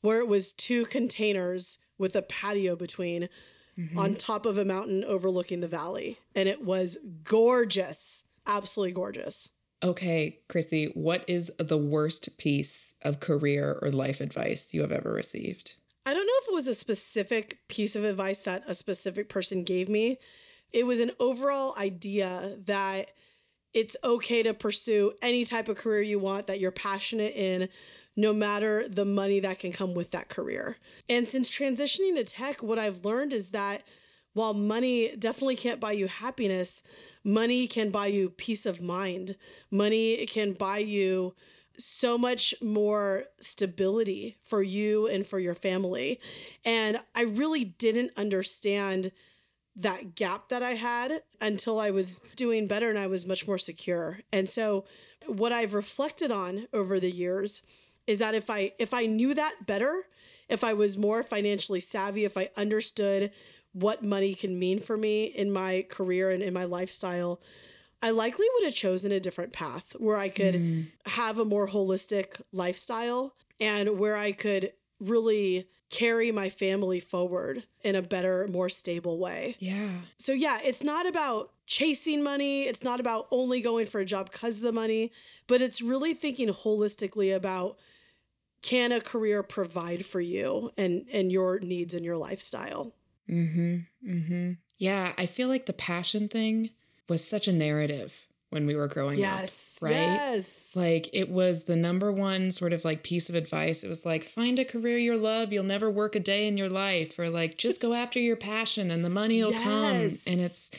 where 0.00 0.18
it 0.18 0.28
was 0.28 0.52
two 0.54 0.84
containers 0.86 1.78
with 1.98 2.16
a 2.16 2.22
patio 2.22 2.76
between 2.76 3.28
on 3.96 4.16
top 4.16 4.44
of 4.44 4.58
a 4.58 4.64
mountain 4.64 5.04
overlooking 5.04 5.60
the 5.60 5.68
valley. 5.68 6.18
And 6.34 6.48
it 6.48 6.64
was 6.64 6.98
gorgeous. 7.22 8.24
Absolutely 8.46 8.92
gorgeous. 8.92 9.50
Okay, 9.82 10.40
Chrissy, 10.48 10.90
what 10.94 11.24
is 11.28 11.52
the 11.58 11.78
worst 11.78 12.36
piece 12.36 12.94
of 13.02 13.20
career 13.20 13.78
or 13.80 13.92
life 13.92 14.20
advice 14.20 14.74
you 14.74 14.80
have 14.80 14.90
ever 14.90 15.12
received? 15.12 15.74
I 16.04 16.14
don't 16.14 16.26
know 16.26 16.32
if 16.42 16.48
it 16.48 16.54
was 16.54 16.66
a 16.66 16.74
specific 16.74 17.58
piece 17.68 17.94
of 17.94 18.02
advice 18.02 18.40
that 18.40 18.64
a 18.66 18.74
specific 18.74 19.28
person 19.28 19.62
gave 19.62 19.88
me. 19.88 20.18
It 20.72 20.86
was 20.86 21.00
an 21.00 21.12
overall 21.20 21.74
idea 21.78 22.56
that 22.64 23.12
it's 23.72 23.96
okay 24.02 24.42
to 24.42 24.54
pursue 24.54 25.12
any 25.22 25.44
type 25.44 25.68
of 25.68 25.76
career 25.76 26.02
you 26.02 26.18
want 26.18 26.46
that 26.48 26.58
you're 26.58 26.72
passionate 26.72 27.34
in, 27.36 27.68
no 28.16 28.32
matter 28.32 28.88
the 28.88 29.04
money 29.04 29.38
that 29.40 29.60
can 29.60 29.70
come 29.70 29.94
with 29.94 30.10
that 30.10 30.28
career. 30.28 30.76
And 31.08 31.28
since 31.28 31.48
transitioning 31.48 32.16
to 32.16 32.24
tech, 32.24 32.62
what 32.62 32.78
I've 32.78 33.04
learned 33.04 33.32
is 33.32 33.50
that 33.50 33.82
while 34.38 34.54
money 34.54 35.16
definitely 35.18 35.56
can't 35.56 35.80
buy 35.80 35.90
you 35.90 36.06
happiness, 36.06 36.84
money 37.24 37.66
can 37.66 37.90
buy 37.90 38.06
you 38.06 38.30
peace 38.30 38.66
of 38.66 38.80
mind. 38.80 39.34
Money 39.68 40.24
can 40.26 40.52
buy 40.52 40.78
you 40.78 41.34
so 41.76 42.16
much 42.16 42.54
more 42.62 43.24
stability 43.40 44.36
for 44.44 44.62
you 44.62 45.08
and 45.08 45.26
for 45.26 45.40
your 45.40 45.56
family. 45.56 46.20
And 46.64 47.00
I 47.16 47.22
really 47.24 47.64
didn't 47.64 48.12
understand 48.16 49.10
that 49.74 50.14
gap 50.14 50.50
that 50.50 50.62
I 50.62 50.72
had 50.74 51.22
until 51.40 51.80
I 51.80 51.90
was 51.90 52.20
doing 52.36 52.68
better 52.68 52.90
and 52.90 52.98
I 52.98 53.08
was 53.08 53.26
much 53.26 53.44
more 53.44 53.58
secure. 53.58 54.20
And 54.32 54.48
so 54.48 54.84
what 55.26 55.50
I've 55.50 55.74
reflected 55.74 56.30
on 56.30 56.68
over 56.72 57.00
the 57.00 57.10
years 57.10 57.62
is 58.06 58.20
that 58.20 58.36
if 58.36 58.50
I 58.50 58.72
if 58.78 58.94
I 58.94 59.06
knew 59.06 59.34
that 59.34 59.66
better, 59.66 60.04
if 60.48 60.62
I 60.62 60.74
was 60.74 60.96
more 60.96 61.22
financially 61.22 61.80
savvy, 61.80 62.24
if 62.24 62.36
I 62.36 62.50
understood 62.56 63.32
what 63.72 64.02
money 64.02 64.34
can 64.34 64.58
mean 64.58 64.80
for 64.80 64.96
me 64.96 65.24
in 65.24 65.52
my 65.52 65.86
career 65.88 66.30
and 66.30 66.42
in 66.42 66.54
my 66.54 66.64
lifestyle, 66.64 67.40
I 68.02 68.10
likely 68.10 68.46
would 68.54 68.64
have 68.64 68.74
chosen 68.74 69.12
a 69.12 69.20
different 69.20 69.52
path 69.52 69.92
where 69.98 70.16
I 70.16 70.28
could 70.28 70.62
Mm, 70.62 70.92
have 71.06 71.38
a 71.38 71.44
more 71.44 71.66
holistic 71.68 72.40
lifestyle 72.52 73.34
and 73.60 73.98
where 73.98 74.16
I 74.16 74.32
could 74.32 74.72
really 75.00 75.68
carry 75.90 76.30
my 76.32 76.50
family 76.50 77.00
forward 77.00 77.64
in 77.82 77.94
a 77.96 78.02
better, 78.02 78.46
more 78.48 78.68
stable 78.68 79.18
way. 79.18 79.58
yeah. 79.58 80.06
So, 80.18 80.32
yeah, 80.32 80.58
it's 80.62 80.82
not 80.84 81.06
about 81.06 81.52
chasing 81.66 82.22
money. 82.22 82.62
It's 82.64 82.84
not 82.84 83.00
about 83.00 83.28
only 83.30 83.60
going 83.60 83.86
for 83.86 84.00
a 84.00 84.04
job 84.04 84.30
because 84.30 84.56
of 84.58 84.62
the 84.62 84.72
money, 84.72 85.12
but 85.46 85.62
it's 85.62 85.82
really 85.82 86.14
thinking 86.14 86.48
holistically 86.48 87.34
about 87.34 87.78
can 88.62 88.92
a 88.92 89.00
career 89.00 89.42
provide 89.42 90.06
for 90.06 90.20
you 90.20 90.70
and, 90.76 91.08
and 91.12 91.32
your 91.32 91.60
needs 91.60 91.94
and 91.94 92.04
your 92.04 92.16
lifestyle? 92.16 92.94
Mm-hmm. 93.30 93.76
Mm-hmm. 94.08 94.52
Yeah, 94.78 95.12
I 95.18 95.26
feel 95.26 95.48
like 95.48 95.66
the 95.66 95.72
passion 95.72 96.28
thing 96.28 96.70
was 97.08 97.26
such 97.26 97.48
a 97.48 97.52
narrative 97.52 98.26
when 98.50 98.66
we 98.66 98.74
were 98.74 98.88
growing 98.88 99.18
up. 99.18 99.40
yes. 99.40 99.78
right? 99.82 99.92
Yes. 99.92 100.74
Like 100.74 101.10
it 101.12 101.28
was 101.28 101.64
the 101.64 101.76
number 101.76 102.10
one 102.12 102.50
sort 102.50 102.72
of 102.72 102.84
like 102.84 103.02
piece 103.02 103.28
of 103.28 103.34
advice. 103.34 103.82
It 103.84 103.88
was 103.88 104.06
like 104.06 104.24
find 104.24 104.58
a 104.58 104.64
career 104.64 104.96
you 104.98 105.16
love, 105.16 105.52
you'll 105.52 105.64
never 105.64 105.90
work 105.90 106.16
a 106.16 106.20
day 106.20 106.46
in 106.46 106.56
your 106.56 106.70
life, 106.70 107.18
or 107.18 107.28
like 107.28 107.58
just 107.58 107.80
go 107.80 107.92
after 107.92 108.18
your 108.18 108.36
passion 108.36 108.90
and 108.90 109.04
the 109.04 109.10
money 109.10 109.42
will 109.42 109.52
come. 109.52 109.94
Yes. 109.94 110.26
And 110.26 110.40
it's 110.40 110.70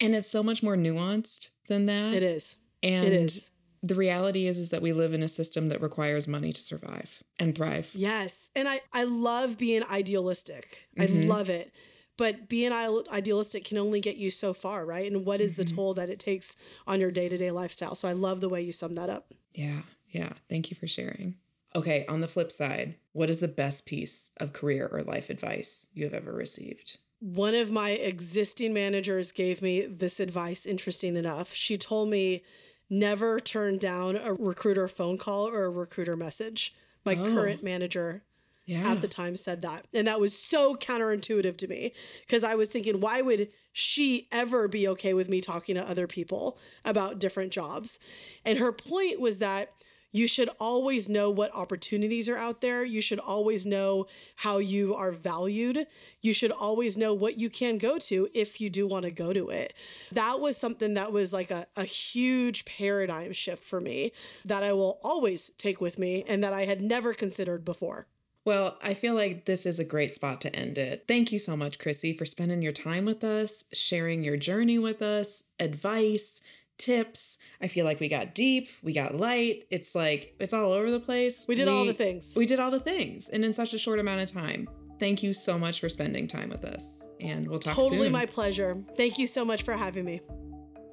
and 0.00 0.14
it's 0.14 0.28
so 0.28 0.42
much 0.42 0.62
more 0.62 0.76
nuanced 0.76 1.50
than 1.66 1.86
that. 1.86 2.14
It 2.14 2.22
is. 2.22 2.56
And 2.82 3.04
It 3.04 3.12
is. 3.12 3.50
The 3.82 3.94
reality 3.94 4.46
is 4.46 4.58
is 4.58 4.70
that 4.70 4.82
we 4.82 4.92
live 4.92 5.12
in 5.12 5.22
a 5.22 5.28
system 5.28 5.68
that 5.68 5.80
requires 5.80 6.26
money 6.28 6.52
to 6.52 6.60
survive 6.60 7.22
and 7.38 7.54
thrive. 7.54 7.90
Yes. 7.94 8.50
And 8.56 8.66
I, 8.68 8.80
I 8.92 9.04
love 9.04 9.56
being 9.58 9.82
idealistic. 9.84 10.88
I 10.98 11.06
Mhm. 11.06 11.28
love 11.28 11.48
it. 11.48 11.72
But 12.16 12.48
being 12.48 12.72
idealistic 12.72 13.64
can 13.64 13.78
only 13.78 14.00
get 14.00 14.16
you 14.16 14.30
so 14.30 14.52
far, 14.52 14.84
right? 14.84 15.10
And 15.10 15.24
what 15.24 15.40
is 15.40 15.54
the 15.54 15.64
Mhm. 15.64 15.76
toll 15.76 15.94
that 15.94 16.10
it 16.10 16.18
takes 16.18 16.56
on 16.86 16.98
your 16.98 17.12
day 17.12 17.28
to 17.28 17.36
day 17.36 17.52
lifestyle? 17.52 17.94
So 17.94 18.08
I 18.08 18.12
love 18.12 18.40
the 18.40 18.48
way 18.48 18.60
you 18.60 18.72
sum 18.72 18.94
that 18.94 19.08
up. 19.08 19.32
Yeah, 19.54 19.82
yeah. 20.10 20.32
Thank 20.48 20.70
you 20.70 20.76
for 20.76 20.88
sharing. 20.88 21.36
Okay, 21.76 22.04
on 22.08 22.20
the 22.20 22.26
flip 22.28 22.50
side, 22.50 22.96
what 23.12 23.30
is 23.30 23.38
the 23.38 23.46
best 23.46 23.86
piece 23.86 24.30
of 24.38 24.52
career 24.52 24.88
or 24.90 25.02
life 25.04 25.30
advice 25.30 25.86
you 25.92 26.04
have 26.04 26.14
ever 26.14 26.32
received? 26.32 26.98
One 27.20 27.54
of 27.54 27.70
my 27.70 27.90
existing 27.90 28.72
managers 28.72 29.30
gave 29.32 29.60
me 29.62 29.82
this 29.86 30.18
advice, 30.18 30.66
interesting 30.66 31.14
enough. 31.16 31.52
She 31.54 31.76
told 31.76 32.08
me 32.10 32.42
never 32.90 33.38
turn 33.40 33.78
down 33.78 34.16
a 34.16 34.32
recruiter 34.32 34.88
phone 34.88 35.18
call 35.18 35.48
or 35.48 35.64
a 35.64 35.70
recruiter 35.70 36.16
message. 36.16 36.74
My 37.04 37.14
Oh. 37.16 37.24
current 37.24 37.62
manager 37.62 38.24
Yeah. 38.66 38.90
at 38.90 39.00
the 39.00 39.08
time 39.08 39.36
said 39.36 39.62
that. 39.62 39.86
And 39.94 40.06
that 40.06 40.20
was 40.20 40.36
so 40.36 40.74
counterintuitive 40.74 41.56
to 41.58 41.68
me 41.68 41.92
because 42.20 42.44
I 42.44 42.54
was 42.54 42.68
thinking, 42.68 43.00
why 43.00 43.22
would 43.22 43.50
she 43.72 44.28
ever 44.32 44.68
be 44.68 44.86
okay 44.88 45.14
with 45.14 45.28
me 45.28 45.40
talking 45.40 45.74
to 45.76 45.82
other 45.88 46.06
people 46.06 46.58
about 46.84 47.18
different 47.18 47.52
jobs? 47.52 47.98
And 48.44 48.58
her 48.58 48.72
point 48.72 49.20
was 49.20 49.38
that 49.38 49.72
you 50.10 50.26
should 50.26 50.48
always 50.58 51.08
know 51.08 51.30
what 51.30 51.54
opportunities 51.54 52.28
are 52.28 52.36
out 52.36 52.60
there. 52.60 52.84
You 52.84 53.00
should 53.00 53.18
always 53.18 53.66
know 53.66 54.06
how 54.36 54.58
you 54.58 54.94
are 54.94 55.12
valued. 55.12 55.86
You 56.22 56.32
should 56.32 56.52
always 56.52 56.96
know 56.96 57.14
what 57.14 57.38
you 57.38 57.50
can 57.50 57.78
go 57.78 57.98
to 57.98 58.28
if 58.34 58.60
you 58.60 58.70
do 58.70 58.86
want 58.86 59.04
to 59.04 59.10
go 59.10 59.32
to 59.32 59.50
it. 59.50 59.74
That 60.12 60.40
was 60.40 60.56
something 60.56 60.94
that 60.94 61.12
was 61.12 61.32
like 61.32 61.50
a, 61.50 61.66
a 61.76 61.84
huge 61.84 62.64
paradigm 62.64 63.32
shift 63.32 63.62
for 63.62 63.80
me 63.80 64.12
that 64.44 64.62
I 64.62 64.72
will 64.72 64.98
always 65.02 65.50
take 65.58 65.80
with 65.80 65.98
me 65.98 66.24
and 66.26 66.42
that 66.42 66.52
I 66.52 66.64
had 66.64 66.80
never 66.80 67.12
considered 67.12 67.64
before. 67.64 68.06
Well, 68.48 68.78
I 68.82 68.94
feel 68.94 69.14
like 69.14 69.44
this 69.44 69.66
is 69.66 69.78
a 69.78 69.84
great 69.84 70.14
spot 70.14 70.40
to 70.40 70.56
end 70.56 70.78
it. 70.78 71.04
Thank 71.06 71.32
you 71.32 71.38
so 71.38 71.54
much, 71.54 71.78
Chrissy, 71.78 72.14
for 72.14 72.24
spending 72.24 72.62
your 72.62 72.72
time 72.72 73.04
with 73.04 73.22
us, 73.22 73.62
sharing 73.74 74.24
your 74.24 74.38
journey 74.38 74.78
with 74.78 75.02
us, 75.02 75.42
advice, 75.60 76.40
tips. 76.78 77.38
I 77.60 77.66
feel 77.66 77.84
like 77.84 78.00
we 78.00 78.08
got 78.08 78.34
deep, 78.34 78.68
we 78.82 78.92
got 78.92 79.16
light. 79.16 79.64
It's 79.70 79.94
like 79.94 80.34
it's 80.38 80.52
all 80.52 80.72
over 80.72 80.90
the 80.90 81.00
place. 81.00 81.46
We 81.48 81.54
did 81.54 81.68
all 81.68 81.84
the 81.84 81.92
things. 81.92 82.34
We 82.36 82.46
did 82.46 82.60
all 82.60 82.70
the 82.70 82.80
things 82.80 83.28
and 83.28 83.44
in 83.44 83.52
such 83.52 83.74
a 83.74 83.78
short 83.78 83.98
amount 83.98 84.22
of 84.22 84.32
time. 84.32 84.68
Thank 84.98 85.22
you 85.22 85.32
so 85.32 85.58
much 85.58 85.80
for 85.80 85.88
spending 85.88 86.26
time 86.26 86.50
with 86.50 86.64
us. 86.64 87.06
And 87.20 87.48
we'll 87.48 87.58
talk 87.58 87.74
totally 87.74 88.06
soon. 88.06 88.12
my 88.12 88.26
pleasure. 88.26 88.82
Thank 88.96 89.18
you 89.18 89.26
so 89.26 89.44
much 89.44 89.62
for 89.62 89.74
having 89.74 90.04
me. 90.04 90.20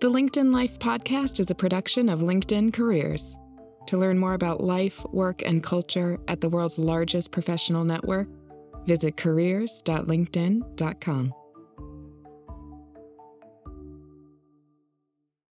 The 0.01 0.09
LinkedIn 0.09 0.53
Life 0.53 0.77
podcast 0.79 1.39
is 1.39 1.49
a 1.49 1.55
production 1.55 2.09
of 2.09 2.19
LinkedIn 2.19 2.73
Careers. 2.73 3.37
To 3.87 3.97
learn 3.97 4.19
more 4.19 4.33
about 4.33 4.61
life, 4.61 5.05
work, 5.13 5.41
and 5.43 5.63
culture 5.63 6.19
at 6.27 6.41
the 6.41 6.49
world's 6.49 6.79
largest 6.79 7.31
professional 7.31 7.85
network, 7.85 8.27
visit 8.85 9.15
careers.linkedin.com. 9.17 11.33